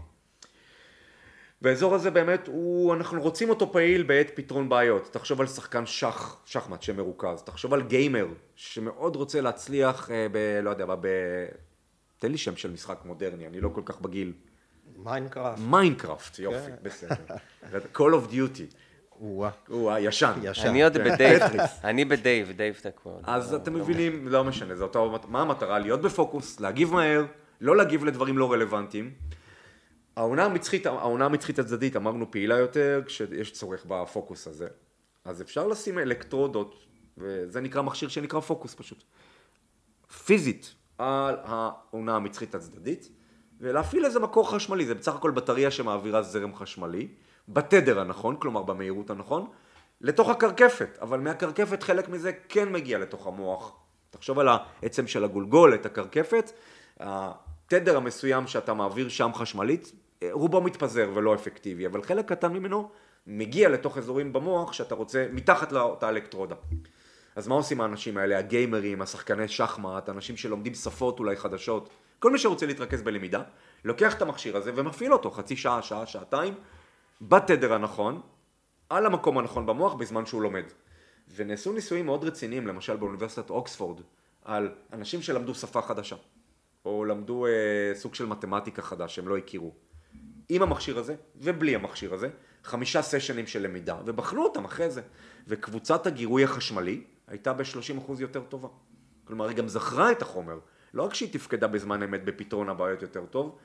באזור 1.62 1.94
הזה 1.94 2.10
באמת 2.10 2.46
הוא, 2.46 2.94
אנחנו 2.94 3.22
רוצים 3.22 3.50
אותו 3.50 3.72
פעיל 3.72 4.02
בעת 4.02 4.30
פתרון 4.34 4.68
בעיות. 4.68 5.08
תחשוב 5.12 5.40
על 5.40 5.46
שחקן 5.46 5.86
שח, 5.86 6.36
שחמט 6.44 6.82
שמרוכז, 6.82 7.42
תחשוב 7.42 7.74
על 7.74 7.82
גיימר 7.82 8.26
שמאוד 8.54 9.16
רוצה 9.16 9.40
להצליח 9.40 10.10
אה, 10.10 10.26
ב... 10.32 10.60
לא 10.62 10.70
יודע, 10.70 10.86
ב... 11.00 11.06
תן 12.26 12.32
לי 12.32 12.38
שם 12.38 12.56
של 12.56 12.70
משחק 12.70 12.98
מודרני, 13.04 13.46
אני 13.46 13.60
לא 13.60 13.68
כל 13.68 13.82
כך 13.84 14.00
בגיל. 14.00 14.32
מיינקראפט. 14.96 15.60
מיינקראפט, 15.62 16.38
יופי, 16.38 16.70
בסדר. 16.82 17.14
Call 17.94 17.98
of 17.98 18.32
Duty, 18.32 18.74
וואו-אה. 19.20 19.50
הוא 19.68 19.90
הישן. 19.90 20.32
ישן. 20.42 20.68
אני 20.68 20.84
עוד 20.84 20.92
כן. 20.96 21.14
בדייב, 21.14 21.42
אני 21.84 22.04
בדייב, 22.04 22.52
דייב 22.52 22.74
תקוע. 22.82 23.18
אז 23.24 23.54
אתם 23.54 23.74
מבינים, 23.74 24.28
לא 24.28 24.44
משנה, 24.44 24.76
זה 24.76 24.82
אותו, 24.82 25.18
מה 25.28 25.40
המטרה? 25.42 25.78
להיות 25.78 26.02
בפוקוס, 26.02 26.60
להגיב 26.60 26.92
מהר, 26.92 27.24
לא 27.60 27.76
להגיב 27.76 28.04
לדברים 28.04 28.38
לא 28.38 28.52
רלוונטיים. 28.52 29.10
האונה 30.16 30.44
המצחית, 30.44 30.86
האונה 30.86 31.24
המצחית 31.24 31.58
הצדדית, 31.58 31.96
אמרנו 31.96 32.30
פעילה 32.30 32.58
יותר, 32.58 33.02
כשיש 33.06 33.52
צורך 33.52 33.84
בפוקוס 33.88 34.46
הזה. 34.46 34.68
אז 35.24 35.42
אפשר 35.42 35.66
לשים 35.66 35.98
אלקטרודות, 35.98 36.86
וזה 37.18 37.60
נקרא 37.60 37.82
מכשיר 37.82 38.08
שנקרא 38.08 38.40
פוקוס 38.40 38.74
פשוט. 38.74 39.04
פיזית, 40.24 40.74
על 40.98 41.36
העונה 41.44 42.16
המצחית 42.16 42.54
הצדדית, 42.54 43.08
ולהפעיל 43.60 44.04
איזה 44.04 44.20
מקור 44.20 44.50
חשמלי, 44.50 44.86
זה 44.86 44.94
בסך 44.94 45.14
הכל 45.14 45.30
בטריה 45.30 45.70
שמעבירה 45.70 46.22
זרם 46.22 46.54
חשמלי, 46.54 47.08
בתדר 47.48 48.00
הנכון, 48.00 48.36
כלומר 48.36 48.62
במהירות 48.62 49.10
הנכון, 49.10 49.46
לתוך 50.00 50.28
הקרקפת, 50.28 50.98
אבל 51.02 51.20
מהקרקפת 51.20 51.82
חלק 51.82 52.08
מזה 52.08 52.32
כן 52.48 52.72
מגיע 52.72 52.98
לתוך 52.98 53.26
המוח. 53.26 53.72
תחשוב 54.10 54.38
על 54.38 54.48
העצם 54.48 55.06
של 55.06 55.24
הגולגול, 55.24 55.74
את 55.74 55.86
הקרקפת, 55.86 56.52
התדר 57.00 57.96
המסוים 57.96 58.46
שאתה 58.46 58.74
מעביר 58.74 59.08
שם 59.08 59.30
חשמלית, 59.34 59.92
רובו 60.30 60.60
מתפזר 60.60 61.10
ולא 61.14 61.34
אפקטיבי, 61.34 61.86
אבל 61.86 62.02
חלק 62.02 62.28
קטן 62.28 62.52
ממנו 62.52 62.90
מגיע 63.26 63.68
לתוך 63.68 63.98
אזורים 63.98 64.32
במוח 64.32 64.72
שאתה 64.72 64.94
רוצה, 64.94 65.26
מתחת 65.32 65.72
לאותה 65.72 66.08
אלקטרודה. 66.08 66.56
אז 67.36 67.48
מה 67.48 67.54
עושים 67.54 67.80
האנשים 67.80 68.16
האלה, 68.16 68.38
הגיימרים, 68.38 69.02
השחקני 69.02 69.48
שחמט, 69.48 70.08
אנשים 70.08 70.36
שלומדים 70.36 70.74
שפות 70.74 71.18
אולי 71.18 71.36
חדשות, 71.36 71.88
כל 72.18 72.32
מי 72.32 72.38
שרוצה 72.38 72.66
להתרכז 72.66 73.02
בלמידה, 73.02 73.42
לוקח 73.84 74.14
את 74.14 74.22
המכשיר 74.22 74.56
הזה 74.56 74.72
ומפעיל 74.74 75.12
אותו 75.12 75.30
חצי 75.30 75.56
שעה, 75.56 75.82
שעה, 75.82 76.06
שעתיים, 76.06 76.54
בתדר 77.22 77.72
הנכון, 77.72 78.20
על 78.88 79.06
המקום 79.06 79.38
הנכון 79.38 79.66
במוח 79.66 79.94
בזמן 79.94 80.26
שהוא 80.26 80.42
לומד. 80.42 80.64
ונעשו 81.34 81.72
ניסויים 81.72 82.06
מאוד 82.06 82.24
רציניים, 82.24 82.66
למשל 82.66 82.96
באוניברסיטת 82.96 83.50
אוקספורד, 83.50 84.00
על 84.44 84.74
אנשים 84.92 85.22
שלמדו 85.22 85.54
שפה 85.54 85.82
חדשה, 85.82 86.16
או 86.84 87.04
למדו 87.04 87.46
אה, 87.46 87.50
סוג 87.94 88.14
של 88.14 88.26
מתמטיקה 88.26 88.82
חדש 88.82 89.14
שהם 89.14 89.28
לא 89.28 89.36
הכירו. 89.36 89.72
עם 90.48 90.62
המכשיר 90.62 90.98
הזה 90.98 91.14
ובלי 91.36 91.74
המכשיר 91.74 92.14
הזה, 92.14 92.28
חמישה 92.64 93.02
סשנים 93.02 93.46
של 93.46 93.62
למידה, 93.62 93.96
ובחנו 94.06 94.44
אותם 94.44 94.64
אחרי 94.64 94.90
זה. 94.90 95.02
וקבוצת 95.48 96.06
הגירוי 96.06 96.44
החשמלי 96.44 97.04
הייתה 97.28 97.52
ב-30% 97.52 98.12
יותר 98.18 98.42
טובה. 98.42 98.68
כלומר, 99.24 99.48
היא 99.48 99.56
גם 99.56 99.68
זכרה 99.68 100.12
את 100.12 100.22
החומר. 100.22 100.58
לא 100.94 101.02
רק 101.02 101.14
שהיא 101.14 101.32
תפקדה 101.32 101.66
בזמן 101.66 102.02
אמת 102.02 102.24
בפתרון 102.24 102.68
הבעיות 102.68 103.02
יותר 103.02 103.26
טוב, 103.26 103.58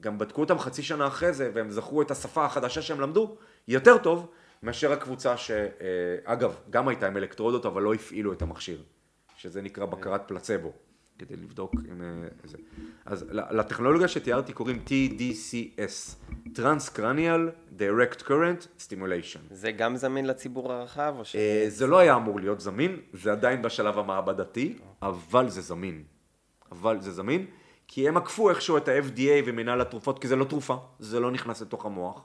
גם 0.00 0.18
בדקו 0.18 0.40
אותם 0.40 0.58
חצי 0.58 0.82
שנה 0.82 1.06
אחרי 1.06 1.32
זה, 1.32 1.50
והם 1.54 1.70
זכרו 1.70 2.02
את 2.02 2.10
השפה 2.10 2.44
החדשה 2.44 2.82
שהם 2.82 3.00
למדו 3.00 3.36
יותר 3.68 3.98
טוב 3.98 4.30
מאשר 4.62 4.92
הקבוצה 4.92 5.36
שאגב, 5.36 6.56
גם 6.70 6.88
הייתה 6.88 7.06
עם 7.06 7.16
אלקטרודות, 7.16 7.66
אבל 7.66 7.82
לא 7.82 7.94
הפעילו 7.94 8.32
את 8.32 8.42
המכשיר, 8.42 8.82
שזה 9.36 9.62
נקרא 9.62 9.84
בקרת 9.84 10.28
פלצבו. 10.28 10.72
כדי 11.18 11.36
לבדוק 11.36 11.74
אם 11.92 12.24
זה. 12.44 12.56
אז 13.06 13.24
לטכנולוגיה 13.30 14.08
שתיארתי 14.08 14.52
קוראים 14.52 14.82
TDCS, 14.86 16.14
Transcranial 16.56 17.74
Direct 17.78 18.22
Current 18.22 18.66
Stimulation. 18.78 19.38
זה 19.50 19.72
גם 19.72 19.96
זמין 19.96 20.26
לציבור 20.26 20.72
הרחב 20.72 21.14
או 21.18 21.24
ש... 21.24 21.36
זה 21.68 21.86
לא 21.86 21.98
היה 21.98 22.16
אמור 22.16 22.40
להיות 22.40 22.60
זמין, 22.60 22.96
זה 23.12 23.32
עדיין 23.32 23.62
בשלב 23.62 23.98
המעבדתי, 23.98 24.78
אבל 25.02 25.48
זה 25.48 25.60
זמין. 25.60 26.02
אבל 26.72 27.00
זה 27.00 27.12
זמין, 27.12 27.46
כי 27.88 28.08
הם 28.08 28.16
עקפו 28.16 28.50
איכשהו 28.50 28.76
את 28.76 28.88
ה-FDA 28.88 29.42
ומנהל 29.46 29.80
התרופות, 29.80 30.18
כי 30.18 30.28
זה 30.28 30.36
לא 30.36 30.44
תרופה, 30.44 30.76
זה 30.98 31.20
לא 31.20 31.30
נכנס 31.30 31.62
לתוך 31.62 31.86
המוח. 31.86 32.24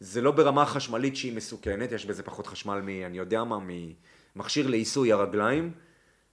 זה 0.00 0.20
לא 0.20 0.30
ברמה 0.30 0.66
חשמלית 0.66 1.16
שהיא 1.16 1.36
מסוכנת, 1.36 1.92
יש 1.92 2.06
בזה 2.06 2.22
פחות 2.22 2.46
חשמל 2.46 2.80
מ... 2.80 2.88
אני 2.88 3.18
יודע 3.18 3.44
מה, 3.44 3.58
ממכשיר 4.36 4.68
לעיסוי 4.68 5.12
הרגליים. 5.12 5.72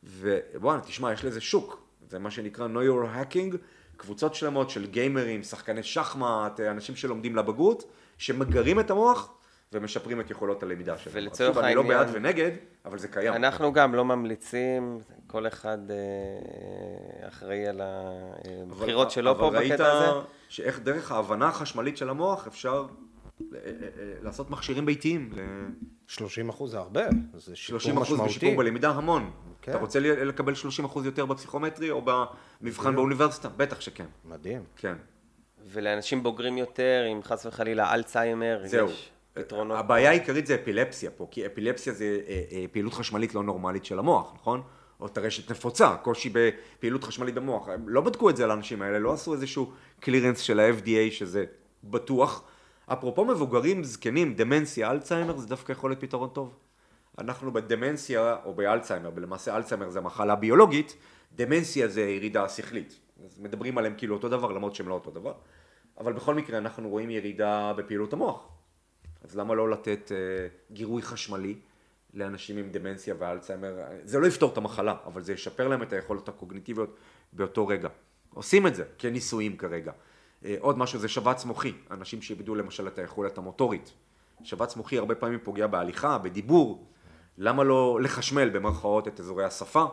ובואנה, 0.03 0.81
תשמע, 0.81 1.13
יש 1.13 1.25
לזה 1.25 1.41
שוק. 1.41 1.90
זה 2.11 2.19
מה 2.19 2.31
שנקרא 2.31 2.67
know 2.67 2.89
your 2.89 3.33
hacking, 3.33 3.57
קבוצות 3.97 4.35
שלמות 4.35 4.69
של 4.69 4.85
גיימרים, 4.85 5.43
שחקני 5.43 5.83
שחמט, 5.83 6.59
אנשים 6.59 6.95
שלומדים 6.95 7.35
לבגרות, 7.35 7.83
שמגרים 8.17 8.79
את 8.79 8.91
המוח 8.91 9.33
ומשפרים 9.73 10.19
את 10.19 10.31
יכולות 10.31 10.63
הלמידה 10.63 10.97
שלהם. 10.97 11.15
ולצורך 11.17 11.57
העניין... 11.57 11.77
אני 11.77 11.89
לא 11.89 11.95
בעד 11.95 12.09
ונגד, 12.13 12.51
אבל 12.85 12.99
זה 12.99 13.07
קיים. 13.07 13.33
אנחנו 13.33 13.73
גם 13.73 13.95
לא 13.95 14.05
ממליצים, 14.05 14.99
כל 15.27 15.47
אחד 15.47 15.77
אה, 15.91 17.27
אחראי 17.27 17.67
על 17.67 17.81
הבחירות 17.83 19.11
שלו 19.11 19.37
פה 19.37 19.49
בקטע 19.49 19.73
הזה. 19.73 20.09
אבל 20.09 20.17
ראית 20.17 20.25
שאיך 20.49 20.79
דרך 20.79 21.11
ההבנה 21.11 21.47
החשמלית 21.47 21.97
של 21.97 22.09
המוח 22.09 22.47
אפשר 22.47 22.73
אה, 22.73 22.79
אה, 22.79 23.10
לעשות 24.21 24.49
מכשירים 24.49 24.85
ביתיים. 24.85 25.29
30 26.07 26.49
אחוז 26.49 26.71
זה 26.71 26.77
הרבה, 26.77 27.01
זה 27.33 27.55
שיפור 27.55 27.77
משמעותי. 27.77 28.05
30 28.05 28.17
אחוז 28.17 28.27
בשיפור 28.27 28.57
בלמידה 28.57 28.89
המון. 28.89 29.31
כן. 29.61 29.71
אתה 29.71 29.79
רוצה 29.79 29.99
לקבל 29.99 30.55
30 30.55 30.85
אחוז 30.85 31.05
יותר 31.05 31.25
בפסיכומטרי 31.25 31.91
או 31.91 32.01
במבחן 32.61 32.95
באוניברסיטה? 32.95 33.49
בטח 33.49 33.81
שכן. 33.81 34.05
מדהים. 34.25 34.63
כן. 34.75 34.95
ולאנשים 35.65 36.23
בוגרים 36.23 36.57
יותר, 36.57 37.03
אם 37.11 37.23
חס 37.23 37.45
וחלילה 37.45 37.93
אלצהיימר, 37.93 38.61
זהו. 38.65 38.87
יש 38.87 39.11
פתרונות. 39.33 39.77
הבעיה 39.79 40.09
העיקרית 40.09 40.47
זה 40.47 40.55
אפילפסיה 40.55 41.11
פה, 41.11 41.27
כי 41.31 41.45
אפילפסיה 41.45 41.93
זה 41.93 42.19
אה, 42.27 42.41
אה, 42.51 42.65
פעילות 42.71 42.93
חשמלית 42.93 43.35
לא 43.35 43.43
נורמלית 43.43 43.85
של 43.85 43.99
המוח, 43.99 44.33
נכון? 44.35 44.61
או 44.99 45.07
טרשת 45.07 45.51
נפוצה, 45.51 45.95
קושי 45.95 46.29
בפעילות 46.33 47.03
חשמלית 47.03 47.35
במוח. 47.35 47.69
הם 47.69 47.89
לא 47.89 48.01
בדקו 48.01 48.29
את 48.29 48.37
זה 48.37 48.43
על 48.43 48.51
האנשים 48.51 48.81
האלה, 48.81 48.99
לא 48.99 49.13
עשו 49.13 49.33
איזשהו 49.33 49.71
קלירנס 49.99 50.39
של 50.39 50.59
ה-FDA 50.59 51.11
שזה 51.11 51.45
בטוח. 51.83 52.43
אפרופו 52.93 53.25
מבוגרים, 53.25 53.83
זקנים, 53.83 54.33
דמנציה, 54.33 54.91
אלצהיימר, 54.91 55.37
זה 55.37 55.47
דווקא 55.47 55.71
יכול 55.71 55.89
להיות 55.89 56.01
פתרון 56.01 56.29
טוב. 56.29 56.57
אנחנו 57.17 57.53
בדמנציה, 57.53 58.35
או 58.45 58.53
באלצהיימר, 58.53 59.11
ולמעשה 59.15 59.55
אלצהיימר 59.55 59.89
זה 59.89 60.01
מחלה 60.01 60.35
ביולוגית, 60.35 60.95
דמנציה 61.35 61.87
זה 61.87 62.01
ירידה 62.01 62.49
שכלית. 62.49 62.99
אז 63.25 63.39
מדברים 63.39 63.77
עליהם 63.77 63.93
כאילו 63.97 64.15
אותו 64.15 64.29
דבר, 64.29 64.51
למרות 64.51 64.75
שהם 64.75 64.89
לא 64.89 64.93
אותו 64.93 65.11
דבר. 65.11 65.33
אבל 65.99 66.13
בכל 66.13 66.35
מקרה 66.35 66.57
אנחנו 66.57 66.89
רואים 66.89 67.09
ירידה 67.09 67.73
בפעילות 67.77 68.13
המוח. 68.13 68.47
אז 69.23 69.35
למה 69.35 69.55
לא 69.55 69.69
לתת 69.69 70.11
אה, 70.11 70.17
גירוי 70.71 71.01
חשמלי 71.01 71.55
לאנשים 72.13 72.57
עם 72.57 72.69
דמנציה 72.71 73.15
ואלצהיימר? 73.19 73.73
זה 74.03 74.19
לא 74.19 74.27
יפתור 74.27 74.51
את 74.51 74.57
המחלה, 74.57 74.95
אבל 75.05 75.21
זה 75.21 75.33
ישפר 75.33 75.67
להם 75.67 75.83
את 75.83 75.93
היכולות 75.93 76.29
הקוגניטיביות 76.29 76.97
באותו 77.33 77.67
רגע. 77.67 77.89
עושים 78.33 78.67
את 78.67 78.75
זה 78.75 78.83
כניסויים 78.97 79.57
כרגע. 79.57 79.91
אה, 80.45 80.55
עוד 80.59 80.77
משהו 80.77 80.99
זה 80.99 81.07
שבץ 81.07 81.45
מוחי, 81.45 81.73
אנשים 81.91 82.21
שאיבדו 82.21 82.55
למשל 82.55 82.87
את 82.87 82.99
היכולת 82.99 83.37
המוטורית. 83.37 83.93
שבץ 84.43 84.75
מוחי 84.75 84.97
הרבה 84.97 85.15
פעמים 85.15 85.39
פוגע 85.43 85.67
בהליכה, 85.67 86.17
בדיבור, 86.17 86.87
למה 87.37 87.63
לא 87.63 87.99
לחשמל 88.01 88.49
במרכאות 88.49 89.07
את 89.07 89.19
אזורי 89.19 89.45
השפה 89.45 89.85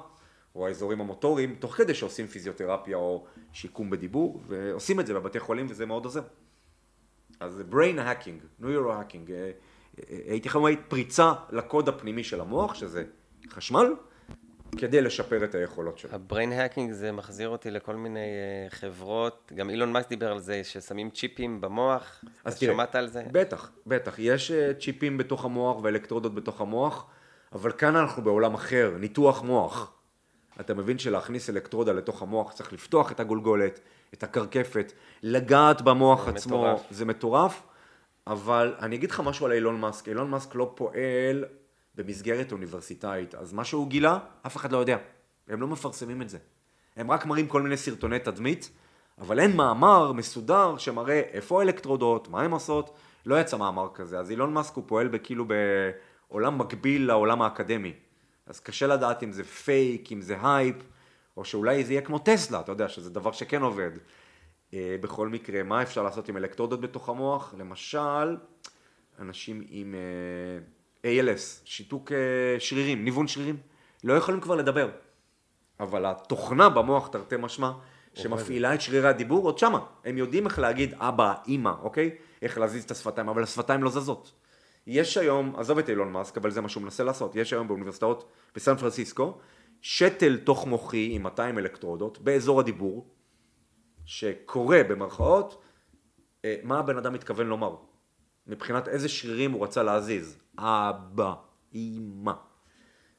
או 0.54 0.66
האזורים 0.66 1.00
המוטוריים, 1.00 1.54
תוך 1.54 1.74
כדי 1.74 1.94
שעושים 1.94 2.26
פיזיותרפיה 2.26 2.96
או 2.96 3.24
שיקום 3.52 3.90
בדיבור, 3.90 4.42
ועושים 4.46 5.00
את 5.00 5.06
זה 5.06 5.14
בבתי 5.14 5.40
חולים 5.40 5.66
וזה 5.68 5.86
מאוד 5.86 6.04
עוזר. 6.04 6.22
אז 7.40 7.62
brain 7.70 7.98
hacking, 7.98 8.62
neuro 8.62 8.66
hacking, 8.66 9.30
אה, 9.30 9.50
אה, 10.10 10.18
הייתי 10.26 10.48
יכול 10.48 10.70
להגיד 10.70 10.84
פריצה 10.88 11.32
לקוד 11.50 11.88
הפנימי 11.88 12.24
של 12.24 12.40
המוח, 12.40 12.74
שזה 12.74 13.04
חשמל, 13.50 13.94
כדי 14.78 15.00
לשפר 15.00 15.44
את 15.44 15.54
היכולות 15.54 15.98
שלו. 15.98 16.10
הבריין 16.12 16.52
האקינג 16.52 16.92
זה 16.92 17.12
מחזיר 17.12 17.48
אותי 17.48 17.70
לכל 17.70 17.96
מיני 17.96 18.18
אה, 18.20 18.70
חברות, 18.70 19.52
גם 19.54 19.70
אילון 19.70 19.92
מאסק 19.92 20.08
דיבר 20.08 20.32
על 20.32 20.38
זה, 20.38 20.64
ששמים 20.64 21.10
צ'יפים 21.10 21.60
במוח, 21.60 22.24
אז 22.44 22.58
תראה, 22.58 22.72
שמעת 22.72 22.94
על 22.94 23.08
זה? 23.08 23.22
בטח, 23.32 23.70
בטח, 23.86 24.18
יש 24.18 24.52
צ'יפים 24.80 25.18
בתוך 25.18 25.44
המוח 25.44 25.82
ואלקטרודות 25.82 26.34
בתוך 26.34 26.60
המוח, 26.60 27.06
אבל 27.52 27.72
כאן 27.72 27.96
אנחנו 27.96 28.22
בעולם 28.22 28.54
אחר, 28.54 28.94
ניתוח 28.98 29.42
מוח. 29.42 29.92
אתה 30.60 30.74
מבין 30.74 30.98
שלהכניס 30.98 31.50
אלקטרודה 31.50 31.92
לתוך 31.92 32.22
המוח 32.22 32.52
צריך 32.52 32.72
לפתוח 32.72 33.12
את 33.12 33.20
הגולגולת, 33.20 33.80
את 34.14 34.22
הקרקפת, 34.22 34.92
לגעת 35.22 35.82
במוח 35.82 36.24
זה 36.24 36.30
עצמו, 36.30 36.58
מטורף. 36.58 36.82
זה 36.90 37.04
מטורף, 37.04 37.62
אבל 38.26 38.74
אני 38.80 38.96
אגיד 38.96 39.10
לך 39.10 39.20
משהו 39.20 39.46
על 39.46 39.52
אילון 39.52 39.80
מאסק, 39.80 40.08
אילון 40.08 40.30
מאסק 40.30 40.54
לא 40.54 40.72
פועל 40.74 41.44
במסגרת 41.98 42.52
אוניברסיטאית, 42.52 43.34
אז 43.34 43.52
מה 43.52 43.64
שהוא 43.64 43.88
גילה, 43.88 44.18
אף 44.46 44.56
אחד 44.56 44.72
לא 44.72 44.78
יודע, 44.78 44.96
הם 45.48 45.60
לא 45.60 45.66
מפרסמים 45.66 46.22
את 46.22 46.28
זה. 46.28 46.38
הם 46.96 47.10
רק 47.10 47.26
מראים 47.26 47.46
כל 47.46 47.62
מיני 47.62 47.76
סרטוני 47.76 48.18
תדמית, 48.18 48.70
אבל 49.18 49.40
אין 49.40 49.56
מאמר 49.56 50.12
מסודר 50.12 50.76
שמראה 50.76 51.20
איפה 51.20 51.60
האלקטרודות, 51.60 52.28
מה 52.28 52.42
הן 52.42 52.50
עושות, 52.50 52.96
לא 53.26 53.40
יצא 53.40 53.56
מאמר 53.56 53.88
כזה, 53.94 54.18
אז 54.18 54.30
אילון 54.30 54.52
מאסק 54.52 54.74
הוא 54.74 54.84
פועל 54.86 55.08
כאילו 55.22 55.44
ב... 55.48 55.52
עולם 56.28 56.58
מקביל 56.58 57.06
לעולם 57.06 57.42
האקדמי. 57.42 57.92
אז 58.46 58.60
קשה 58.60 58.86
לדעת 58.86 59.22
אם 59.22 59.32
זה 59.32 59.44
פייק, 59.44 60.12
אם 60.12 60.20
זה 60.20 60.36
הייפ, 60.42 60.76
או 61.36 61.44
שאולי 61.44 61.84
זה 61.84 61.92
יהיה 61.92 62.02
כמו 62.02 62.18
טסלה, 62.18 62.60
אתה 62.60 62.72
יודע, 62.72 62.88
שזה 62.88 63.10
דבר 63.10 63.32
שכן 63.32 63.62
עובד. 63.62 63.90
אה, 64.74 64.96
בכל 65.00 65.28
מקרה, 65.28 65.62
מה 65.62 65.82
אפשר 65.82 66.02
לעשות 66.02 66.28
עם 66.28 66.36
אלקטרודות 66.36 66.80
בתוך 66.80 67.08
המוח? 67.08 67.54
למשל, 67.58 68.36
אנשים 69.18 69.62
עם 69.68 69.94
אה, 69.94 70.64
ALS, 71.08 71.60
שיתוק 71.64 72.12
uh, 72.12 72.14
שרירים, 72.58 73.04
ניוון 73.04 73.28
שרירים, 73.28 73.56
לא 74.04 74.12
יכולים 74.12 74.40
כבר 74.40 74.54
לדבר. 74.54 74.90
אבל 75.80 76.06
התוכנה 76.06 76.68
במוח, 76.68 77.08
תרתי 77.08 77.36
משמע, 77.38 77.72
שמפעילה 78.14 78.74
את 78.74 78.80
שרירי 78.80 79.08
הדיבור, 79.08 79.44
עוד 79.44 79.58
שמה. 79.58 79.80
הם 80.04 80.18
יודעים 80.18 80.46
איך 80.46 80.58
להגיד 80.58 80.94
אבא, 80.98 81.34
אימא, 81.46 81.72
אוקיי? 81.82 82.10
איך 82.42 82.58
להזיז 82.58 82.84
את 82.84 82.90
השפתיים, 82.90 83.28
אבל 83.28 83.42
השפתיים 83.42 83.82
לא 83.82 83.90
זזות. 83.90 84.32
יש 84.86 85.16
היום, 85.16 85.56
עזוב 85.56 85.78
את 85.78 85.88
אילון 85.88 86.12
מאסק, 86.12 86.36
אבל 86.36 86.50
זה 86.50 86.60
מה 86.60 86.68
שהוא 86.68 86.82
מנסה 86.82 87.04
לעשות, 87.04 87.36
יש 87.36 87.52
היום 87.52 87.68
באוניברסיטאות 87.68 88.30
בסן 88.54 88.76
פרנסיסקו, 88.76 89.38
שתל 89.82 90.36
תוך 90.44 90.66
מוחי 90.66 91.08
עם 91.12 91.22
200 91.22 91.58
אלקטרודות 91.58 92.18
באזור 92.18 92.60
הדיבור, 92.60 93.06
שקורא 94.04 94.76
במרכאות 94.88 95.62
אה, 96.44 96.56
מה 96.62 96.78
הבן 96.78 96.96
אדם 96.96 97.12
מתכוון 97.12 97.46
לומר, 97.46 97.76
מבחינת 98.48 98.88
איזה 98.88 99.08
שרירים 99.08 99.52
הוא 99.52 99.64
רצה 99.64 99.82
להזיז, 99.82 100.38
אבא, 100.58 101.34
אימא. 101.74 102.32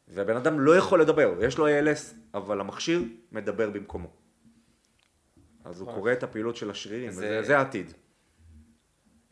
והבן 0.07 0.35
אדם 0.35 0.59
לא 0.59 0.77
יכול 0.77 1.01
לדבר, 1.01 1.33
יש 1.41 1.57
לו 1.57 1.67
ALS, 1.67 2.13
אבל 2.33 2.59
המכשיר 2.59 3.03
מדבר 3.31 3.69
במקומו. 3.69 4.09
אז 5.65 5.81
הוא 5.81 5.93
קורא 5.93 6.11
את 6.11 6.23
הפעילות 6.23 6.55
של 6.55 6.69
השרירים, 6.69 7.11
זה, 7.11 7.57
העתיד. 7.57 7.93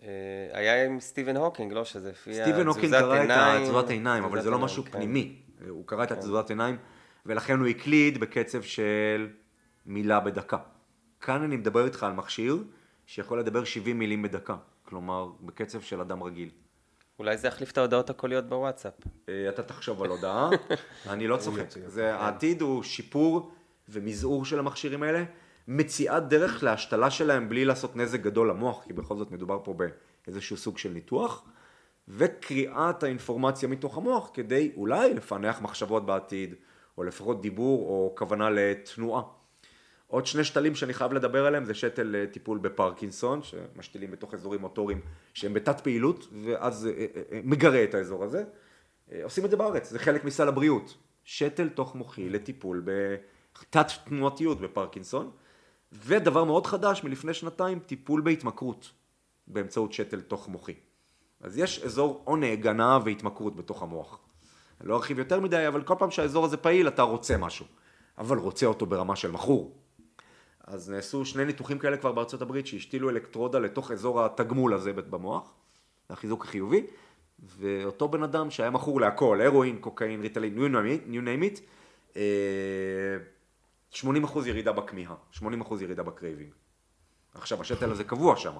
אה, 0.03 0.07
היה 0.53 0.85
עם 0.85 0.99
סטיבן 0.99 1.37
הוקינג, 1.37 1.73
לא? 1.73 1.85
שזה 1.85 2.09
לפי 2.09 2.33
סטיבן 2.33 2.67
הוקינג 2.67 2.95
קרא 2.95 3.57
את 3.57 3.61
תזוזת 3.63 3.89
עיניים, 3.89 4.23
אבל 4.23 4.41
זה 4.41 4.49
לא 4.49 4.59
משהו 4.59 4.83
כן. 4.83 4.91
פנימי. 4.91 5.41
הוא 5.69 5.87
קרא 5.87 6.03
את 6.03 6.11
התזוזת 6.11 6.47
כן. 6.47 6.53
עיניים, 6.53 6.77
ולכן 7.25 7.59
הוא 7.59 7.67
הקליד 7.67 8.17
בקצב 8.17 8.61
של 8.61 9.29
מילה 9.85 10.19
בדקה. 10.19 10.57
כאן 11.21 11.41
אני 11.43 11.57
מדבר 11.57 11.85
איתך 11.85 12.03
על 12.03 12.13
מכשיר 12.13 12.63
שיכול 13.05 13.39
לדבר 13.39 13.63
70 13.63 13.99
מילים 13.99 14.21
בדקה, 14.21 14.55
כלומר, 14.87 15.29
בקצב 15.41 15.81
של 15.81 16.01
אדם 16.01 16.23
רגיל. 16.23 16.49
אולי 17.19 17.37
זה 17.37 17.47
יחליף 17.47 17.71
את 17.71 17.77
ההודעות 17.77 18.09
הקוליות 18.09 18.45
בוואטסאפ. 18.45 18.93
אה, 19.29 19.49
אתה 19.49 19.63
תחשוב 19.63 20.03
על 20.03 20.09
הודעה, 20.09 20.49
אני 21.09 21.27
לא 21.27 21.37
צוחק. 21.37 21.65
זה, 21.85 22.15
העתיד 22.15 22.61
הוא 22.61 22.83
שיפור 22.83 23.51
ומזעור 23.89 24.45
של 24.45 24.59
המכשירים 24.59 25.03
האלה, 25.03 25.23
מציאת 25.67 26.27
דרך 26.27 26.63
להשתלה 26.63 27.09
שלהם 27.09 27.49
בלי 27.49 27.65
לעשות 27.65 27.95
נזק 27.95 28.19
גדול 28.19 28.49
למוח, 28.49 28.83
כי 28.83 28.93
בכל 28.93 29.17
זאת 29.17 29.31
מדובר 29.31 29.59
פה 29.63 29.75
באיזשהו 30.25 30.57
סוג 30.57 30.77
של 30.77 30.89
ניתוח, 30.89 31.43
וקריאת 32.07 33.03
האינפורמציה 33.03 33.69
מתוך 33.69 33.97
המוח 33.97 34.29
כדי 34.33 34.71
אולי 34.75 35.13
לפענח 35.13 35.61
מחשבות 35.61 36.05
בעתיד, 36.05 36.55
או 36.97 37.03
לפחות 37.03 37.41
דיבור 37.41 37.89
או 37.89 38.15
כוונה 38.17 38.49
לתנועה. 38.49 39.21
עוד 40.07 40.25
שני 40.25 40.43
שתלים 40.43 40.75
שאני 40.75 40.93
חייב 40.93 41.13
לדבר 41.13 41.45
עליהם 41.45 41.65
זה 41.65 41.73
שתל 41.73 42.15
אה, 42.15 42.27
טיפול 42.27 42.57
בפרקינסון, 42.57 43.43
שמשתילים 43.43 44.11
בתוך 44.11 44.33
אזורים 44.33 44.61
מוטוריים 44.61 45.01
שהם 45.33 45.53
בתת 45.53 45.79
פעילות, 45.79 46.27
ואז 46.45 46.87
אה, 46.87 47.05
אה, 47.31 47.39
מגרה 47.43 47.83
את 47.83 47.93
האזור 47.93 48.23
הזה. 48.23 48.43
עושים 49.23 49.45
את 49.45 49.49
זה 49.49 49.57
בארץ, 49.57 49.89
זה 49.89 49.99
חלק 49.99 50.25
מסל 50.25 50.47
הבריאות. 50.47 50.97
שתל 51.23 51.69
תוך 51.69 51.95
מוחי 51.95 52.29
לטיפול 52.29 52.83
בתת 52.85 53.87
תנועתיות 54.05 54.61
בפרקינסון. 54.61 55.31
ודבר 55.91 56.43
מאוד 56.43 56.65
חדש 56.65 57.03
מלפני 57.03 57.33
שנתיים, 57.33 57.79
טיפול 57.79 58.21
בהתמכרות 58.21 58.91
באמצעות 59.47 59.93
שתל 59.93 60.21
תוך 60.21 60.47
מוחי. 60.47 60.73
אז 61.41 61.57
יש 61.57 61.83
אזור 61.83 62.21
עונג, 62.23 62.67
הנאה 62.67 62.99
והתמכרות 63.05 63.55
בתוך 63.55 63.83
המוח. 63.83 64.19
אני 64.81 64.89
לא 64.89 64.95
ארחיב 64.95 65.19
יותר 65.19 65.39
מדי, 65.39 65.67
אבל 65.67 65.83
כל 65.83 65.95
פעם 65.99 66.11
שהאזור 66.11 66.45
הזה 66.45 66.57
פעיל 66.57 66.87
אתה 66.87 67.01
רוצה 67.01 67.37
משהו. 67.37 67.65
אבל 68.17 68.37
רוצה 68.37 68.65
אותו 68.65 68.85
ברמה 68.85 69.15
של 69.15 69.31
מכור. 69.31 69.86
אז 70.67 70.89
נעשו 70.89 71.25
שני 71.25 71.45
ניתוחים 71.45 71.79
כאלה 71.79 71.97
כבר 71.97 72.11
בארצות 72.11 72.41
הברית 72.41 72.67
שהשתילו 72.67 73.09
אלקטרודה 73.09 73.59
לתוך 73.59 73.91
אזור 73.91 74.25
התגמול 74.25 74.73
הזה 74.73 74.93
במוח, 74.93 75.53
החיזוק 76.09 76.45
החיובי, 76.45 76.85
ואותו 77.39 78.07
בן 78.07 78.23
אדם 78.23 78.51
שהיה 78.51 78.69
מכור 78.69 79.01
להכל, 79.01 79.41
הרואין, 79.41 79.77
קוקאין, 79.77 80.21
ריטלין, 80.21 80.57
you 81.07 81.21
name 81.21 81.55
it, 81.55 81.59
80 83.91 84.23
אה, 84.23 84.29
אחוז 84.29 84.47
ירידה 84.47 84.71
בכמיהה, 84.71 85.15
80 85.31 85.61
אחוז 85.61 85.81
ירידה 85.81 86.03
ב-craving. 86.03 86.51
עכשיו 87.33 87.61
השתל 87.61 87.91
הזה 87.91 88.03
קבוע 88.03 88.35
שם, 88.35 88.53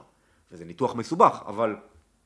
וזה 0.52 0.66
ניתוח 0.66 0.96
מסובך, 0.96 1.44
אבל 1.46 1.76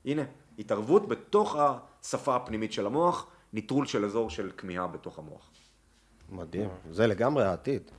הנה, 0.06 0.24
התערבות 0.60 1.08
בתוך 1.08 1.56
השפה 1.60 2.36
הפנימית 2.36 2.74
של 2.74 2.86
המוח, 2.86 3.28
ניטרול 3.54 3.86
של 3.86 4.06
אזור 4.06 4.30
של 4.30 4.52
כמיהה 4.58 4.88
בתוך 4.88 5.20
המוח. 5.20 5.52
מדהים, 6.30 6.70
זה 6.92 7.08
לגמרי 7.08 7.44
העתיד. 7.44 7.92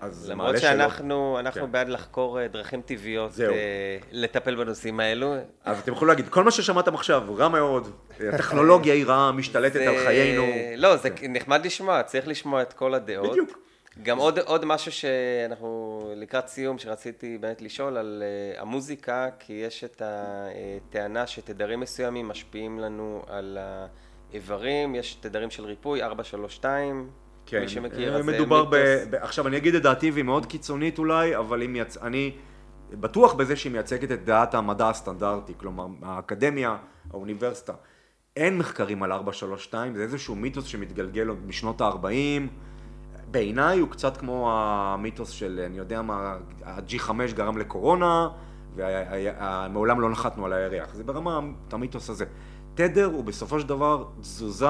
אז 0.00 0.30
למרות 0.30 0.58
שאנחנו 0.58 1.36
אנחנו 1.38 1.60
כן. 1.60 1.72
בעד 1.72 1.88
לחקור 1.88 2.40
אה, 2.40 2.48
דרכים 2.48 2.82
טבעיות 2.82 3.32
זהו. 3.32 3.52
אה, 3.52 3.98
לטפל 4.12 4.54
בנושאים 4.54 5.00
האלו. 5.00 5.34
אז 5.64 5.78
אתם 5.78 5.92
יכולים 5.92 6.08
להגיד, 6.08 6.28
כל 6.28 6.44
מה 6.44 6.50
ששמעתם 6.50 6.94
עכשיו 6.94 7.22
רע 7.36 7.48
מאוד, 7.48 7.90
הטכנולוגיה 8.32 8.94
היא 8.94 9.06
רעה, 9.06 9.32
משתלטת 9.32 9.72
זה... 9.72 9.88
על 9.88 10.04
חיינו. 10.04 10.42
לא, 10.76 10.96
זה 10.96 11.10
כן. 11.10 11.32
נחמד 11.32 11.66
לשמוע, 11.66 12.02
צריך 12.02 12.28
לשמוע 12.28 12.62
את 12.62 12.72
כל 12.72 12.94
הדעות. 12.94 13.30
בדיוק. 13.30 13.58
גם 14.02 14.18
עוד, 14.18 14.38
עוד 14.38 14.64
משהו 14.64 14.92
שאנחנו 14.92 16.02
לקראת 16.16 16.48
סיום, 16.48 16.78
שרציתי 16.78 17.38
באמת 17.38 17.62
לשאול 17.62 17.96
על 17.96 18.22
uh, 18.56 18.60
המוזיקה, 18.60 19.28
כי 19.38 19.52
יש 19.52 19.84
את 19.84 20.02
הטענה 20.04 21.26
שתדרים 21.26 21.80
מסוימים 21.80 22.28
משפיעים 22.28 22.78
לנו 22.78 23.22
על 23.26 23.58
האיברים, 24.32 24.94
יש 24.94 25.14
תדרים 25.14 25.50
של 25.50 25.64
ריפוי, 25.64 26.02
432, 26.02 27.10
כן, 27.46 27.60
מי 27.60 27.68
שמכיר, 27.68 28.16
אז 28.16 28.26
מדובר 28.26 28.64
ב... 28.64 28.76
ב... 29.10 29.14
עכשיו 29.14 29.46
אני 29.46 29.56
אגיד 29.56 29.74
את 29.74 29.82
דעתי 29.82 30.10
והיא 30.10 30.24
מאוד 30.24 30.46
קיצונית 30.46 30.98
אולי, 30.98 31.36
אבל 31.36 31.60
היא 31.60 31.68
מייצ... 31.68 31.96
אני 31.96 32.32
בטוח 32.90 33.34
בזה 33.34 33.56
שהיא 33.56 33.72
מייצגת 33.72 34.12
את 34.12 34.24
דעת 34.24 34.54
המדע 34.54 34.88
הסטנדרטי, 34.88 35.52
כלומר 35.56 35.86
האקדמיה, 36.02 36.76
האוניברסיטה. 37.10 37.72
אין 38.36 38.58
מחקרים 38.58 39.02
על 39.02 39.12
432, 39.12 39.94
זה 39.94 40.02
איזשהו 40.02 40.34
מיתוס 40.34 40.64
שמתגלגל 40.64 41.28
עוד 41.28 41.46
משנות 41.46 41.80
ה-40. 41.80 42.06
בעיניי 43.30 43.78
הוא 43.78 43.88
קצת 43.88 44.16
כמו 44.16 44.52
המיתוס 44.52 45.30
של, 45.30 45.60
אני 45.66 45.78
יודע 45.78 46.02
מה, 46.02 46.36
ה-G5 46.64 47.10
גרם 47.34 47.58
לקורונה, 47.58 48.28
ומעולם 48.74 50.00
לא 50.00 50.10
נחתנו 50.10 50.46
על 50.46 50.52
הירח. 50.52 50.94
זה 50.94 51.04
ברמה, 51.04 51.40
את 51.68 51.72
המיתוס 51.72 52.10
הזה. 52.10 52.24
תדר 52.74 53.04
הוא 53.04 53.24
בסופו 53.24 53.60
של 53.60 53.66
דבר 53.66 54.04
תזוזה 54.20 54.66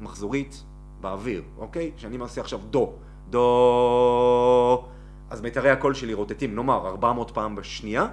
מחזורית 0.00 0.64
באוויר, 1.02 1.42
אוקיי? 1.58 1.90
שאני 1.96 2.16
מעשה 2.16 2.40
עכשיו 2.40 2.60
דו, 2.70 2.92
דו, 3.30 4.84
אז 5.30 5.40
מיתרי 5.40 5.70
הקול 5.70 5.94
שלי 5.94 6.14
רוטטים, 6.14 6.54
נאמר, 6.54 6.86
400 6.86 7.30
פעם 7.30 7.56
בשנייה, 7.56 8.06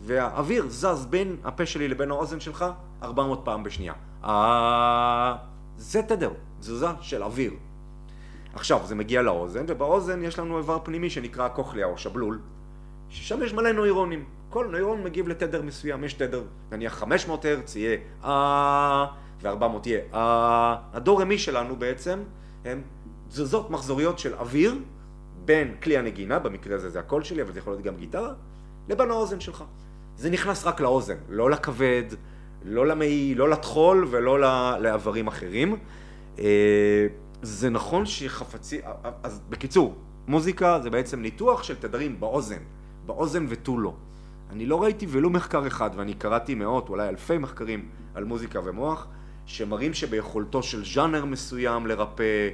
והאוויר 0.00 0.64
זז 0.68 1.06
בין 1.10 1.36
הפה 1.44 1.66
שלי 1.66 1.88
לבין 1.88 2.10
האוזן 2.10 2.40
שלך 2.40 2.64
400 3.02 3.40
פעם 3.44 3.62
בשנייה. 3.62 3.92
אה... 4.24 5.36
זה 5.76 6.02
תדר, 6.02 6.30
תזוזה 6.60 6.86
של 7.00 7.22
אוויר. 7.22 7.52
עכשיו, 8.54 8.80
זה 8.84 8.94
מגיע 8.94 9.22
לאוזן, 9.22 9.64
ובאוזן 9.68 10.22
יש 10.22 10.38
לנו 10.38 10.58
איבר 10.58 10.78
פנימי 10.82 11.10
שנקרא 11.10 11.48
קוכליה 11.48 11.86
או 11.86 11.98
שבלול, 11.98 12.40
ששם 13.08 13.42
יש 13.42 13.52
מלא 13.52 13.72
נוירונים. 13.72 14.24
כל 14.50 14.66
נוירון 14.70 15.04
מגיב 15.04 15.28
לתדר 15.28 15.62
מסוים, 15.62 16.04
יש 16.04 16.12
תדר, 16.12 16.42
נניח 16.72 16.94
500 16.94 17.44
הרץ 17.44 17.76
יהיה 17.76 17.98
אה... 18.24 19.06
ו-400 19.42 19.88
יהיה. 19.88 20.00
הדור 20.92 21.22
רמי 21.22 21.38
שלנו 21.38 21.76
בעצם 21.76 22.18
הם 22.64 22.82
תזוזות 23.28 23.70
מחזוריות 23.70 24.18
של 24.18 24.34
אוויר 24.34 24.74
בין 25.44 25.74
כלי 25.82 25.98
הנגינה, 25.98 26.38
במקרה 26.38 26.76
הזה 26.76 26.90
זה 26.90 26.98
הקול 26.98 27.22
שלי, 27.22 27.42
אבל 27.42 27.52
זה 27.52 27.58
יכול 27.58 27.72
להיות 27.72 27.84
גם 27.84 27.96
גיטרה, 27.96 28.32
לבין 28.88 29.10
האוזן 29.10 29.40
שלך. 29.40 29.64
זה 30.16 30.30
נכנס 30.30 30.66
רק 30.66 30.80
לאוזן, 30.80 31.16
לא 31.28 31.50
לכבד, 31.50 32.02
לא 32.64 32.86
למעי, 32.86 33.34
לא 33.34 33.48
לטחול 33.48 34.06
ולא 34.10 34.40
לאיברים 34.80 35.26
אחרים. 35.26 35.76
אה, 36.38 37.06
זה 37.42 37.70
נכון 37.70 38.06
שחפצי... 38.06 38.80
אז 39.22 39.40
בקיצור, 39.48 39.94
מוזיקה 40.26 40.80
זה 40.82 40.90
בעצם 40.90 41.22
ניתוח 41.22 41.62
של 41.62 41.76
תדרים 41.76 42.20
באוזן, 42.20 42.62
באוזן 43.06 43.46
ותו 43.48 43.78
לא. 43.78 43.94
אני 44.50 44.66
לא 44.66 44.82
ראיתי 44.82 45.06
ולו 45.08 45.30
מחקר 45.30 45.66
אחד, 45.66 45.90
ואני 45.94 46.14
קראתי 46.14 46.54
מאות, 46.54 46.88
אולי 46.88 47.08
אלפי 47.08 47.38
מחקרים 47.38 47.88
על 48.14 48.24
מוזיקה 48.24 48.60
ומוח, 48.64 49.06
שמראים 49.48 49.94
שביכולתו 49.94 50.62
של 50.62 50.84
ז'אנר 50.84 51.24
מסוים 51.24 51.86
לרפא, 51.86 52.50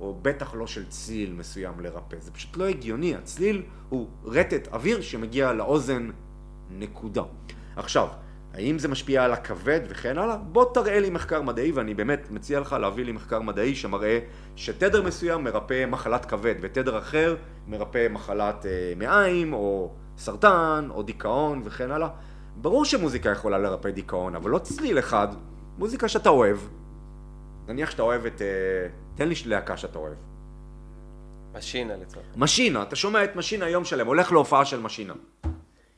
או 0.00 0.18
בטח 0.22 0.54
לא 0.54 0.66
של 0.66 0.86
צליל 0.88 1.32
מסוים 1.32 1.80
לרפא. 1.80 2.16
זה 2.20 2.30
פשוט 2.30 2.56
לא 2.56 2.64
הגיוני, 2.64 3.14
הצליל 3.14 3.62
הוא 3.88 4.08
רטט 4.24 4.68
אוויר 4.72 5.00
שמגיע 5.00 5.52
לאוזן 5.52 6.10
נקודה. 6.70 7.22
עכשיו, 7.76 8.08
האם 8.54 8.78
זה 8.78 8.88
משפיע 8.88 9.24
על 9.24 9.32
הכבד 9.32 9.80
וכן 9.88 10.18
הלאה? 10.18 10.36
בוא 10.36 10.64
תראה 10.74 11.00
לי 11.00 11.10
מחקר 11.10 11.42
מדעי, 11.42 11.72
ואני 11.72 11.94
באמת 11.94 12.30
מציע 12.30 12.60
לך 12.60 12.72
להביא 12.72 13.04
לי 13.04 13.12
מחקר 13.12 13.40
מדעי 13.40 13.74
שמראה 13.74 14.18
שתדר 14.56 15.02
מסוים 15.02 15.44
מרפא 15.44 15.86
מחלת 15.86 16.24
כבד, 16.24 16.54
ותדר 16.60 16.98
אחר 16.98 17.36
מרפא 17.68 18.06
מחלת 18.10 18.66
אה, 18.66 18.92
מעיים, 18.96 19.52
או 19.52 19.92
סרטן, 20.18 20.88
או 20.90 21.02
דיכאון 21.02 21.62
וכן 21.64 21.90
הלאה. 21.90 22.08
ברור 22.56 22.84
שמוזיקה 22.84 23.30
יכולה 23.30 23.58
לרפא 23.58 23.90
דיכאון, 23.90 24.34
אבל 24.34 24.50
לא 24.50 24.58
צליל 24.58 24.98
אחד 24.98 25.28
מוזיקה 25.78 26.08
שאתה 26.08 26.28
אוהב, 26.28 26.58
נניח 27.68 27.90
שאתה 27.90 28.02
אוהב 28.02 28.26
את... 28.26 28.42
אה, 28.42 28.46
תן 29.14 29.28
לי 29.28 29.34
להקה 29.46 29.76
שאתה 29.76 29.98
אוהב. 29.98 30.14
משינה 31.54 31.96
לצורך. 31.96 32.26
משינה, 32.36 32.82
אתה 32.82 32.96
שומע 32.96 33.24
את 33.24 33.36
משינה 33.36 33.68
יום 33.68 33.84
שלם, 33.84 34.06
הולך 34.06 34.32
להופעה 34.32 34.64
של 34.64 34.80
משינה. 34.80 35.14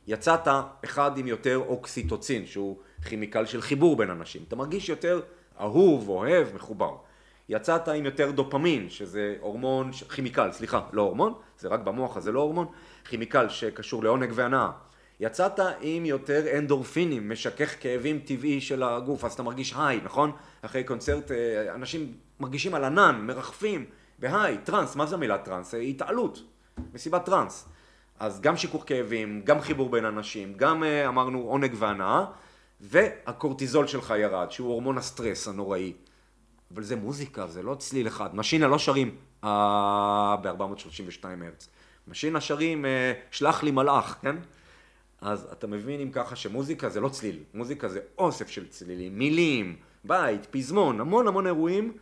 יצאת 0.07 0.47
אחד 0.85 1.17
עם 1.17 1.27
יותר 1.27 1.61
אוקסיטוצין, 1.67 2.45
שהוא 2.45 2.77
כימיקל 3.05 3.45
של 3.45 3.61
חיבור 3.61 3.95
בין 3.95 4.09
אנשים. 4.09 4.41
אתה 4.47 4.55
מרגיש 4.55 4.89
יותר 4.89 5.21
אהוב, 5.59 6.09
אוהב, 6.09 6.47
מחובר. 6.55 6.95
יצאת 7.49 7.87
עם 7.87 8.05
יותר 8.05 8.31
דופמין, 8.31 8.89
שזה 8.89 9.35
הורמון, 9.39 9.91
כימיקל, 9.91 10.51
סליחה, 10.51 10.81
לא 10.91 11.01
הורמון, 11.01 11.33
זה 11.57 11.67
רק 11.67 11.79
במוח, 11.79 12.17
אז 12.17 12.23
זה 12.23 12.31
לא 12.31 12.39
הורמון, 12.39 12.67
כימיקל 13.05 13.49
שקשור 13.49 14.03
לעונג 14.03 14.31
והנאה. 14.33 14.71
יצאת 15.19 15.59
עם 15.81 16.05
יותר 16.05 16.57
אנדורפינים, 16.57 17.29
משכך 17.29 17.75
כאבים 17.79 18.19
טבעי 18.19 18.61
של 18.61 18.83
הגוף, 18.83 19.25
אז 19.25 19.33
אתה 19.33 19.43
מרגיש 19.43 19.73
high, 19.77 19.99
נכון? 20.03 20.31
אחרי 20.61 20.83
קונצרט 20.83 21.31
אה, 21.31 21.75
אנשים 21.75 22.13
מרגישים 22.39 22.75
על 22.75 22.83
ענן, 22.83 23.21
מרחפים, 23.21 23.85
ב-high, 24.19 24.57
טראנס, 24.63 24.95
מה 24.95 25.05
זה 25.05 25.15
המילה 25.15 25.37
טראנס? 25.37 25.73
אה, 25.73 25.79
התעלות, 25.79 26.43
מסיבת 26.93 27.25
טראנס. 27.25 27.69
אז 28.19 28.41
גם 28.41 28.57
שיכוך 28.57 28.83
כאבים, 28.87 29.41
גם 29.43 29.61
חיבור 29.61 29.89
בין 29.89 30.05
אנשים, 30.05 30.53
גם 30.57 30.83
אה, 30.83 31.07
אמרנו 31.07 31.39
עונג 31.39 31.73
והנאה, 31.77 32.25
והקורטיזול 32.81 33.87
שלך 33.87 34.13
ירד, 34.17 34.51
שהוא 34.51 34.69
הורמון 34.69 34.97
הסטרס 34.97 35.47
הנוראי. 35.47 35.93
אבל 36.73 36.83
זה 36.83 36.95
מוזיקה, 36.95 37.47
זה 37.47 37.63
לא 37.63 37.75
צליל 37.75 38.07
אחד. 38.07 38.35
משינה 38.35 38.67
לא 38.67 38.77
שרים 38.77 39.15
אה, 39.43 40.35
ב-432 40.41 41.25
הרץ. 41.45 41.69
משינה 42.07 42.41
שרים 42.41 42.85
אה, 42.85 43.13
שלח 43.31 43.63
לי 43.63 43.71
מלאך, 43.71 44.17
כן? 44.21 44.35
אז 45.21 45.47
אתה 45.51 45.67
מבין 45.67 45.99
אם 45.99 46.11
ככה 46.11 46.35
שמוזיקה 46.35 46.89
זה 46.89 46.99
לא 46.99 47.09
צליל, 47.09 47.43
מוזיקה 47.53 47.87
זה 47.87 47.99
אוסף 48.17 48.47
של 48.49 48.67
צלילים, 48.67 49.19
מילים, 49.19 49.75
בית, 50.03 50.45
פזמון, 50.45 50.99
המון 51.01 51.27
המון 51.27 51.47
אירועים 51.47 51.93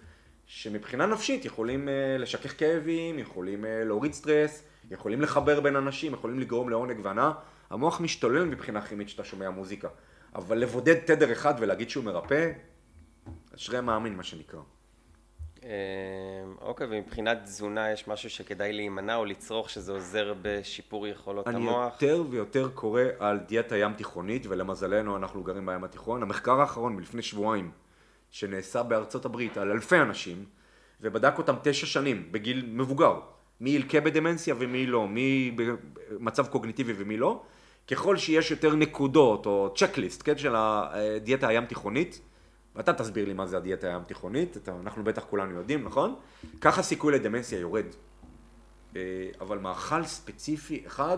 שמבחינה 0.46 1.06
נפשית 1.06 1.46
יכולים 1.46 1.88
uh, 1.88 2.22
לשכך 2.22 2.60
כאבים, 2.60 3.20
יכולים 3.20 3.64
uh, 3.64 3.68
להוריד 3.86 4.14
סטרס, 4.14 4.64
יכולים 4.92 5.22
לחבר 5.22 5.60
בין 5.60 5.76
אנשים, 5.76 6.14
יכולים 6.14 6.40
לגרום 6.40 6.70
לעונג 6.70 7.00
והנאה. 7.04 7.32
המוח 7.70 8.02
משתולל 8.02 8.46
מבחינה 8.46 8.82
כימית 8.82 9.08
כשאתה 9.08 9.24
שומע 9.24 9.50
מוזיקה. 9.50 9.88
אבל 10.36 10.58
לבודד 10.58 10.96
תדר 11.06 11.32
אחד 11.32 11.54
ולהגיד 11.60 11.90
שהוא 11.90 12.04
מרפא, 12.04 12.52
אשרי 13.56 13.82
מאמין 13.82 14.16
מה 14.16 14.24
שנקרא. 14.24 14.60
אה, 15.68 15.74
אוקיי, 16.62 16.88
ומבחינת 16.90 17.38
תזונה 17.44 17.92
יש 17.92 18.08
משהו 18.08 18.30
שכדאי 18.30 18.74
להימנע 18.74 19.16
או 19.16 19.26
לצרוך 19.26 19.70
שזה 19.70 19.92
עוזר 19.92 20.34
בשיפור 20.42 21.08
יכולות 21.08 21.48
אני 21.48 21.56
המוח? 21.56 21.94
יותר 21.94 22.24
ויותר 22.30 22.70
קורא 22.74 23.02
על 23.20 23.40
דיאטה 23.40 23.78
ים 23.78 23.94
תיכונית, 23.94 24.46
ולמזלנו 24.50 25.18
אנחנו 25.18 25.44
גרים 25.44 25.66
בים 25.66 25.84
התיכון. 25.84 26.22
המחקר 26.24 26.62
האחרון 26.62 26.96
מלפני 26.96 27.22
שבועיים, 27.22 27.72
שנעשה 28.32 28.84
בארצות 28.84 29.26
הברית 29.26 29.58
על 29.58 29.72
אלפי 29.72 29.98
אנשים, 29.98 30.46
ובדק 31.02 31.38
אותם 31.38 31.56
תשע 31.64 31.86
שנים 31.86 32.32
בגיל 32.32 32.66
מבוגר, 32.74 33.20
מי 33.62 33.70
ילקה 33.70 34.02
בדמנציה 34.02 34.56
ומי 34.58 34.86
לא, 34.86 35.08
מי 35.08 35.56
במצב 35.56 36.48
קוגניטיבי 36.48 36.94
ומי 36.98 37.18
לא, 37.18 37.42
ככל 37.88 38.18
שיש 38.18 38.52
יותר 38.52 38.76
נקודות 38.76 39.46
או 39.46 39.74
צ'קליסט, 39.76 40.24
כן, 40.24 40.38
של 40.38 40.56
הדיאטה 40.58 41.48
הים 41.48 41.66
תיכונית, 41.66 42.22
ואתה 42.78 42.94
תסביר 42.94 43.26
לי 43.26 43.34
מה 43.34 43.48
זה 43.48 43.58
הדיאטה 43.58 43.88
הים 43.88 44.04
תיכונית, 44.04 44.58
אתה, 44.58 44.76
אנחנו 44.82 45.04
בטח 45.04 45.24
כולנו 45.30 45.56
יודעים, 45.56 45.84
נכון? 45.84 46.16
ככה 46.62 46.82
סיכוי 46.82 47.14
לדמנציה 47.14 47.60
יורד. 47.60 47.86
אה, 48.96 49.02
אבל 49.42 49.58
מאכל 49.58 50.06
ספציפי 50.06 50.84
אחד, 50.88 51.18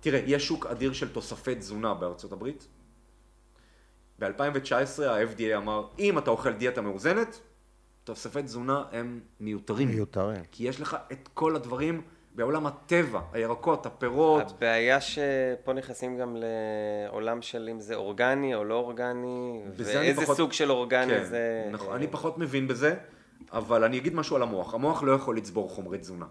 תראה, 0.00 0.20
יש 0.26 0.46
שוק 0.46 0.66
אדיר 0.66 0.92
של 0.92 1.08
תוספי 1.08 1.54
תזונה 1.54 1.94
בארצות 1.94 2.32
הברית. 2.32 2.68
ב-2019 4.18 5.02
ה-FDA 5.02 5.56
אמר, 5.56 5.88
אם 5.98 6.18
אתה 6.18 6.30
אוכל 6.30 6.52
דיאטה 6.52 6.80
מאוזנת, 6.80 7.40
תוספי 8.04 8.42
תזונה 8.42 8.84
הם 8.92 9.20
מיותרים. 9.40 9.88
מיותרים. 9.88 10.42
כי 10.52 10.68
יש 10.68 10.80
לך 10.80 10.96
את 11.12 11.28
כל 11.34 11.56
הדברים 11.56 12.02
בעולם 12.38 12.66
הטבע, 12.66 13.20
הירקות, 13.32 13.86
הפירות. 13.86 14.42
הבעיה 14.56 15.00
שפה 15.00 15.72
נכנסים 15.74 16.18
גם 16.18 16.36
לעולם 16.36 17.42
של 17.42 17.68
אם 17.70 17.80
זה 17.80 17.94
אורגני 17.94 18.54
או 18.54 18.64
לא 18.64 18.74
אורגני, 18.74 19.62
ואיזה 19.76 20.22
פחות- 20.22 20.36
סוג 20.36 20.52
של 20.52 20.70
אורגני 20.70 21.14
כן, 21.14 21.24
זה... 21.24 21.68
נכון, 21.72 21.94
אני 21.94 22.06
פחות 22.06 22.38
מבין 22.38 22.68
בזה, 22.68 22.94
אבל 23.52 23.84
אני 23.84 23.98
אגיד 23.98 24.14
משהו 24.14 24.36
על 24.36 24.42
המוח. 24.42 24.74
המוח 24.74 25.02
לא 25.02 25.12
יכול 25.12 25.36
לצבור 25.36 25.68
חומרי 25.70 25.98
תזונה, 25.98 26.26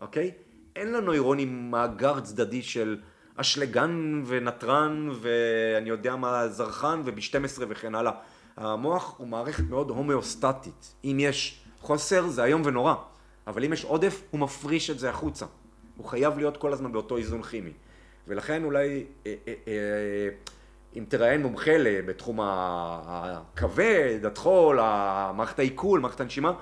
אוקיי? 0.00 0.30
אין 0.76 0.92
לנוירונים 0.92 1.70
מאגר 1.70 2.20
צדדי 2.20 2.62
של 2.62 2.98
אשלגן 3.36 4.22
ונתרן 4.26 5.08
ואני 5.20 5.88
יודע 5.88 6.16
מה, 6.16 6.48
זרחן 6.48 7.02
וב-12 7.04 7.32
וכן 7.68 7.94
הלאה. 7.94 8.12
המוח 8.56 9.14
הוא 9.18 9.28
מערכת 9.28 9.64
מאוד 9.70 9.90
הומאוסטטית. 9.90 10.94
אם 11.04 11.16
יש 11.20 11.60
חוסר 11.80 12.26
זה 12.28 12.44
איום 12.44 12.62
ונורא, 12.64 12.94
אבל 13.48 13.64
אם 13.64 13.72
יש 13.72 13.84
עודף 13.84 14.22
הוא 14.30 14.40
מפריש 14.40 14.90
את 14.90 14.98
זה 14.98 15.10
החוצה. 15.10 15.46
הוא 15.96 16.06
חייב 16.06 16.38
להיות 16.38 16.56
כל 16.56 16.72
הזמן 16.72 16.92
באותו 16.92 17.16
איזון 17.16 17.42
כימי. 17.42 17.72
ולכן 18.28 18.64
אולי 18.64 19.04
אה, 19.26 19.34
אה, 19.48 19.54
אה, 19.68 20.28
אם 20.96 21.04
תראיין 21.08 21.42
מומחה 21.42 21.70
בתחום 22.06 22.38
הכבד, 22.42 24.20
הטחול, 24.24 24.76
מערכת 25.34 25.58
העיכול, 25.58 26.00
מערכת 26.00 26.20
הנשימה, 26.20 26.52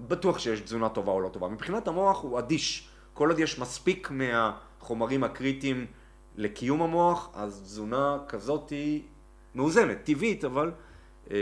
בטוח 0.00 0.38
שיש 0.38 0.60
תזונה 0.60 0.88
טובה 0.88 1.12
או 1.12 1.20
לא 1.20 1.28
טובה. 1.28 1.48
מבחינת 1.48 1.88
המוח 1.88 2.22
הוא 2.22 2.38
אדיש. 2.38 2.88
כל 3.14 3.28
עוד 3.28 3.38
יש 3.38 3.58
מספיק 3.58 4.10
מהחומרים 4.10 5.24
הקריטיים 5.24 5.86
לקיום 6.36 6.82
המוח, 6.82 7.30
אז 7.34 7.60
תזונה 7.64 8.18
כזאת 8.28 8.70
היא 8.70 9.02
מאוזנת, 9.54 9.98
טבעית, 10.04 10.44
אבל 10.44 10.72
אה, 11.30 11.36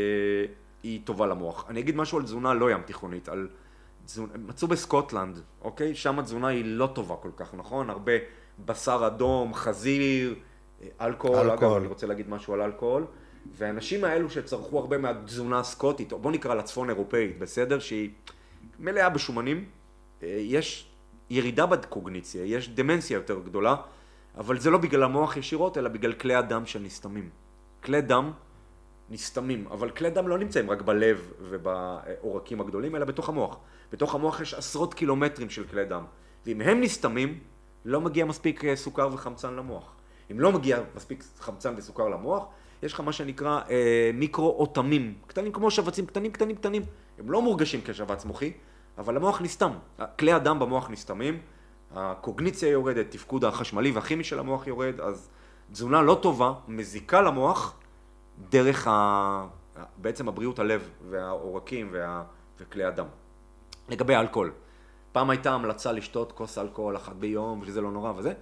היא 0.83 1.01
טובה 1.05 1.27
למוח. 1.27 1.65
אני 1.69 1.81
אגיד 1.81 1.97
משהו 1.97 2.19
על 2.19 2.25
תזונה 2.25 2.55
לא 2.55 2.71
ים 2.71 2.83
תיכונית, 2.83 3.29
על 3.29 3.49
מצאו 4.39 4.69
בסקוטלנד, 4.69 5.41
אוקיי? 5.63 5.95
שם 5.95 6.19
התזונה 6.19 6.49
היא 6.49 6.65
לא 6.65 6.89
טובה 6.95 7.17
כל 7.17 7.31
כך, 7.37 7.55
נכון? 7.55 7.91
הרבה 7.91 8.13
בשר 8.65 9.07
אדום, 9.07 9.55
חזיר, 9.55 10.35
אה, 10.83 11.07
אלכוהול, 11.07 11.39
אגב, 11.39 11.51
אלכוהול. 11.51 11.81
אני 11.81 11.87
רוצה 11.87 12.07
להגיד 12.07 12.31
משהו 12.31 12.55
על 12.55 12.61
אלכוהול. 12.61 13.07
והאנשים 13.53 14.05
האלו 14.05 14.31
שצרכו 14.31 14.79
הרבה 14.79 14.99
מהתזונה 14.99 15.59
הסקוטית, 15.59 16.13
או 16.13 16.19
בוא 16.19 16.33
נקרא 16.33 16.55
לה 16.55 16.63
צפון 16.63 16.91
אירופאית, 16.91 17.39
בסדר? 17.39 17.79
שהיא 17.79 18.11
מלאה 18.79 19.09
בשומנים, 19.09 19.65
אה, 20.23 20.29
יש 20.41 20.89
ירידה 21.31 21.67
בקוגניציה, 21.67 22.45
יש 22.45 22.69
דמנציה 22.69 23.15
יותר 23.15 23.41
גדולה, 23.45 23.77
אבל 24.39 24.59
זה 24.59 24.71
לא 24.71 24.79
בגלל 24.79 25.03
המוח 25.03 25.37
ישירות, 25.37 25.79
אלא 25.79 25.89
בגלל 25.89 26.13
כלי 26.13 26.35
הדם 26.35 26.67
שנסתמים. 26.67 27.31
כלי 27.83 28.01
דם 28.01 28.33
נסתמים, 29.13 29.67
אבל 29.71 29.91
כלי 29.91 30.11
דם 30.11 30.29
לא 30.29 30.39
נמצאים 30.39 30.71
רק 30.71 30.83
בלב 30.83 31.33
ובעורקים 31.41 32.61
הגדולים, 32.61 32.97
אלא 32.97 33.05
בתוך 33.05 33.29
המוח. 33.29 33.59
בתוך 33.93 34.15
המוח 34.15 34.41
יש 34.41 34.55
עשרות 34.55 34.95
קילומטרים 34.95 35.51
של 35.51 35.65
כלי 35.65 35.85
דם, 35.85 36.05
ואם 36.47 36.61
הם 36.61 36.81
נסתמים, 36.81 37.39
לא 37.85 38.01
מגיע 38.01 38.25
מספיק 38.25 38.65
אה, 38.65 38.77
סוכר 38.77 39.09
וחמצן 39.13 39.55
למוח. 39.55 39.95
אם 40.31 40.41
לא 40.41 40.53
מגיע 40.53 40.79
מספיק 40.97 41.25
חמצן 41.41 41.75
וסוכר 41.77 42.09
למוח, 42.09 42.45
יש 42.83 42.93
לך 42.93 43.01
מה 43.01 43.13
שנקרא 43.13 43.61
אה, 43.71 44.11
מיקרו-אוטמים, 44.15 45.15
קטנים 45.27 45.53
כמו 45.53 45.71
שבצים, 45.71 46.07
קטנים 46.07 46.33
קטנים 46.33 46.57
קטנים. 46.57 46.83
הם 47.19 47.31
לא 47.31 47.43
מורגשים 47.43 47.81
כשבץ 47.85 48.25
מוחי, 48.25 48.53
אבל 48.99 49.17
המוח 49.17 49.41
נסתם. 49.41 49.71
כלי 50.19 50.33
הדם 50.33 50.59
במוח 50.59 50.91
נסתמים, 50.91 51.39
הקוגניציה 51.95 52.69
יורדת, 52.69 53.11
תפקוד 53.11 53.45
החשמלי 53.45 53.91
והכימי 53.91 54.25
של 54.25 54.39
המוח 54.39 54.67
יורד, 54.67 55.01
אז 55.01 55.31
תזונה 55.73 56.03
לא 56.03 56.19
טובה, 56.23 56.53
מזיקה 56.69 57.23
למוח, 57.23 57.75
דרך 58.51 58.87
ה... 58.87 59.47
בעצם 59.97 60.29
הבריאות 60.29 60.59
הלב 60.59 60.91
והעורקים 61.11 61.89
וה... 61.93 62.23
וכלי 62.61 62.85
הדם. 62.85 63.07
לגבי 63.89 64.17
אלכוהול, 64.17 64.53
פעם 65.13 65.31
הייתה 65.31 65.53
המלצה 65.53 65.93
לשתות 65.93 66.33
כוס 66.33 66.59
אלכוהול 66.59 66.97
אחת 66.97 67.17
ביום, 67.17 67.61
ושזה 67.63 67.81
לא 67.81 67.91
נורא 67.91 68.13
וזה. 68.17 68.33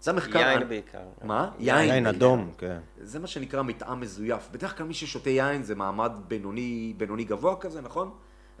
זה 0.00 0.12
מחקר... 0.12 0.38
יין 0.38 0.68
בעיקר. 0.68 1.02
מה? 1.24 1.50
יין 1.58 2.06
אדום, 2.06 2.50
כן. 2.58 2.78
זה 3.00 3.18
מה 3.18 3.26
שנקרא 3.26 3.62
מטעם 3.62 4.00
מזויף. 4.00 4.48
בדרך 4.52 4.78
כלל 4.78 4.86
מי 4.86 4.94
ששותה 4.94 5.30
יין 5.30 5.62
זה 5.62 5.74
מעמד 5.74 6.12
בינוני, 6.28 6.94
בינוני 6.96 7.24
גבוה 7.24 7.56
כזה, 7.56 7.80
נכון? 7.80 8.10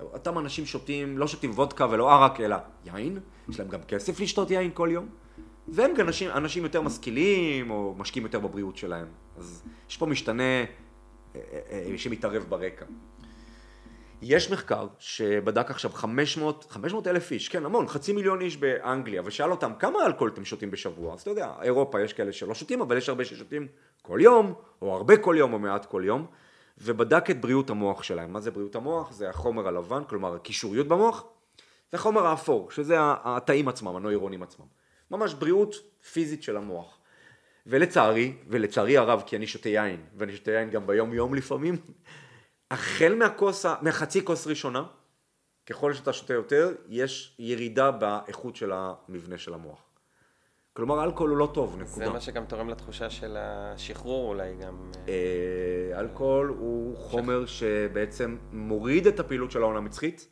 אותם 0.00 0.38
אנשים 0.38 0.66
שותים, 0.66 1.18
לא 1.18 1.26
שותים 1.26 1.50
וודקה 1.50 1.86
ולא 1.90 2.12
ערק, 2.12 2.40
אלא 2.40 2.56
יין. 2.84 3.18
יש 3.48 3.60
להם 3.60 3.68
גם 3.68 3.82
כסף 3.82 4.20
לשתות 4.20 4.50
יין 4.50 4.70
כל 4.74 4.88
יום. 4.92 5.08
והם 5.68 5.94
גם 5.94 6.06
אנשים, 6.06 6.30
אנשים 6.30 6.62
יותר 6.62 6.82
משכילים, 6.82 7.70
או 7.70 7.94
משקיעים 7.98 8.26
יותר 8.26 8.40
בבריאות 8.40 8.76
שלהם. 8.76 9.06
אז 9.36 9.62
יש 9.90 9.96
פה 9.96 10.06
משתנה 10.06 10.42
אה, 10.42 10.64
אה, 11.34 11.84
אה, 11.92 11.98
שמתערב 11.98 12.44
ברקע. 12.48 12.84
יש 14.22 14.50
מחקר 14.50 14.86
שבדק 14.98 15.70
עכשיו 15.70 15.90
500, 15.90 16.66
500 16.70 17.06
אלף 17.06 17.30
איש, 17.30 17.48
כן 17.48 17.64
המון, 17.64 17.88
חצי 17.88 18.12
מיליון 18.12 18.40
איש 18.40 18.56
באנגליה, 18.56 19.22
ושאל 19.24 19.50
אותם 19.50 19.72
כמה 19.78 20.06
אלכוהול 20.06 20.30
אתם 20.30 20.44
שותים 20.44 20.70
בשבוע? 20.70 21.14
אז 21.14 21.20
אתה 21.20 21.30
יודע, 21.30 21.52
אירופה 21.62 22.00
יש 22.00 22.12
כאלה 22.12 22.32
שלא 22.32 22.54
שותים, 22.54 22.80
אבל 22.80 22.96
יש 22.96 23.08
הרבה 23.08 23.24
ששותים 23.24 23.68
כל 24.02 24.18
יום, 24.22 24.54
או 24.82 24.94
הרבה 24.94 25.16
כל 25.16 25.34
יום, 25.38 25.52
או 25.52 25.58
מעט 25.58 25.86
כל 25.86 26.02
יום, 26.06 26.26
ובדק 26.78 27.30
את 27.30 27.40
בריאות 27.40 27.70
המוח 27.70 28.02
שלהם. 28.02 28.32
מה 28.32 28.40
זה 28.40 28.50
בריאות 28.50 28.76
המוח? 28.76 29.12
זה 29.12 29.30
החומר 29.30 29.68
הלבן, 29.68 30.02
כלומר 30.08 30.34
הקישוריות 30.34 30.88
במוח, 30.88 31.24
והחומר 31.92 32.26
האפור, 32.26 32.70
שזה 32.70 32.96
התאים 33.00 33.68
עצמם, 33.68 33.96
הנוירונים 33.96 34.42
עצמם. 34.42 34.66
ממש 35.16 35.34
בריאות 35.34 35.74
פיזית 36.12 36.42
של 36.42 36.56
המוח. 36.56 36.98
ולצערי, 37.66 38.34
ולצערי 38.48 38.96
הרב, 38.96 39.22
כי 39.26 39.36
אני 39.36 39.46
שותה 39.46 39.68
יין, 39.68 40.00
ואני 40.16 40.36
שותה 40.36 40.50
יין 40.50 40.70
גם 40.70 40.86
ביום 40.86 41.14
יום 41.14 41.34
לפעמים, 41.34 41.76
החל 42.70 43.14
מהכוס, 43.14 43.66
מהחצי 43.82 44.24
כוס 44.24 44.46
ראשונה, 44.46 44.84
ככל 45.66 45.94
שאתה 45.94 46.12
שותה 46.12 46.34
יותר, 46.34 46.74
יש 46.88 47.36
ירידה 47.38 47.90
באיכות 47.90 48.56
של 48.56 48.72
המבנה 48.74 49.38
של 49.38 49.54
המוח. 49.54 49.82
כלומר, 50.72 51.04
אלכוהול 51.04 51.30
הוא 51.30 51.38
לא 51.38 51.50
טוב, 51.54 51.76
נקודה. 51.80 52.06
זה 52.06 52.12
מה 52.12 52.20
שגם 52.20 52.44
תורם 52.44 52.68
לתחושה 52.68 53.10
של 53.10 53.36
השחרור 53.38 54.28
אולי 54.28 54.54
גם. 54.56 54.90
אה, 55.08 56.00
אלכוהול 56.00 56.48
הוא 56.48 56.96
חומר 56.96 57.46
שבעצם 57.46 58.36
מוריד 58.52 59.06
את 59.06 59.20
הפעילות 59.20 59.50
של 59.50 59.62
ההון 59.62 59.76
המצחית 59.76 60.28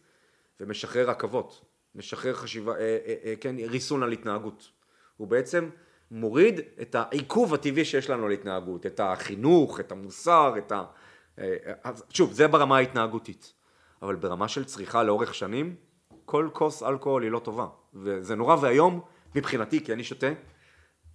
ומשחרר 0.61 1.11
עכבות, 1.11 1.72
משחרר 1.95 2.35
חשיבה, 2.35 2.73
אה, 2.73 2.79
אה, 2.79 3.15
אה, 3.25 3.35
כן, 3.41 3.57
ריסון 3.69 4.03
על 4.03 4.13
התנהגות. 4.13 4.71
הוא 5.17 5.29
בעצם 5.29 5.69
מוריד 6.11 6.61
את 6.83 6.95
העיכוב 6.95 7.55
הטבעי 7.55 7.85
שיש 7.85 8.11
לנו 8.11 8.27
על 8.27 8.33
התנהגות, 8.33 8.87
את 8.87 9.01
החינוך, 9.01 9.81
את 9.81 9.93
המוסר, 9.93 10.55
את 10.59 10.73
ה... 10.73 10.85
שוב, 12.11 12.33
זה 12.33 12.49
ברמה 12.49 12.77
ההתנהגותית. 12.77 13.53
אבל 14.03 14.17
ברמה 14.17 14.49
של 14.49 14.65
צריכה 14.65 15.03
לאורך 15.03 15.35
שנים, 15.35 15.77
כל 16.25 16.49
כוס 16.53 16.83
אלכוהול 16.83 17.23
היא 17.23 17.31
לא 17.31 17.39
טובה. 17.39 17.67
וזה 17.95 18.35
נורא 18.35 18.57
ואיום 18.61 19.01
מבחינתי, 19.35 19.85
כי 19.85 19.93
אני 19.93 20.05
שותה, 20.05 20.33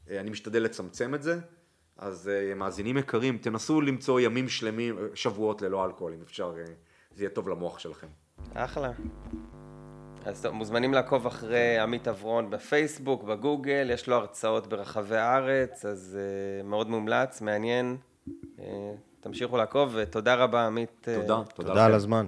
אני 0.10 0.30
משתדל 0.30 0.64
לצמצם 0.64 1.16
את 1.16 1.24
זה. 1.24 1.40
אז 1.98 2.32
מאזינים 2.56 2.98
יקרים, 2.98 3.38
תנסו 3.38 3.82
למצוא 3.82 4.20
ימים 4.20 4.50
שלמים, 4.50 4.98
שבועות 5.14 5.62
ללא 5.62 5.86
אלכוהול, 5.86 6.14
אם 6.14 6.22
אפשר, 6.22 6.56
זה 7.16 7.24
יהיה 7.24 7.30
טוב 7.30 7.50
למוח 7.50 7.80
שלכם. 7.80 8.08
אחלה. 8.54 8.92
אז 10.28 10.42
טוב, 10.42 10.52
מוזמנים 10.52 10.94
לעקוב 10.94 11.26
אחרי 11.26 11.78
עמית 11.80 12.08
אברון 12.08 12.50
בפייסבוק, 12.50 13.24
בגוגל, 13.24 13.90
יש 13.94 14.08
לו 14.08 14.16
הרצאות 14.16 14.68
ברחבי 14.68 15.18
הארץ, 15.18 15.86
אז 15.86 16.20
uh, 16.20 16.68
מאוד 16.68 16.90
מומלץ, 16.90 17.42
מעניין. 17.42 17.98
Uh, 18.28 18.62
תמשיכו 19.20 19.58
לעקוב, 19.58 19.92
ותודה 19.96 20.36
רבה 20.36 20.66
עמית. 20.66 21.08
אה, 21.08 21.16
תודה, 21.16 21.28
תודה 21.28 21.70
תודה 21.70 21.86
על. 21.86 21.94
הזמן. 21.94 22.28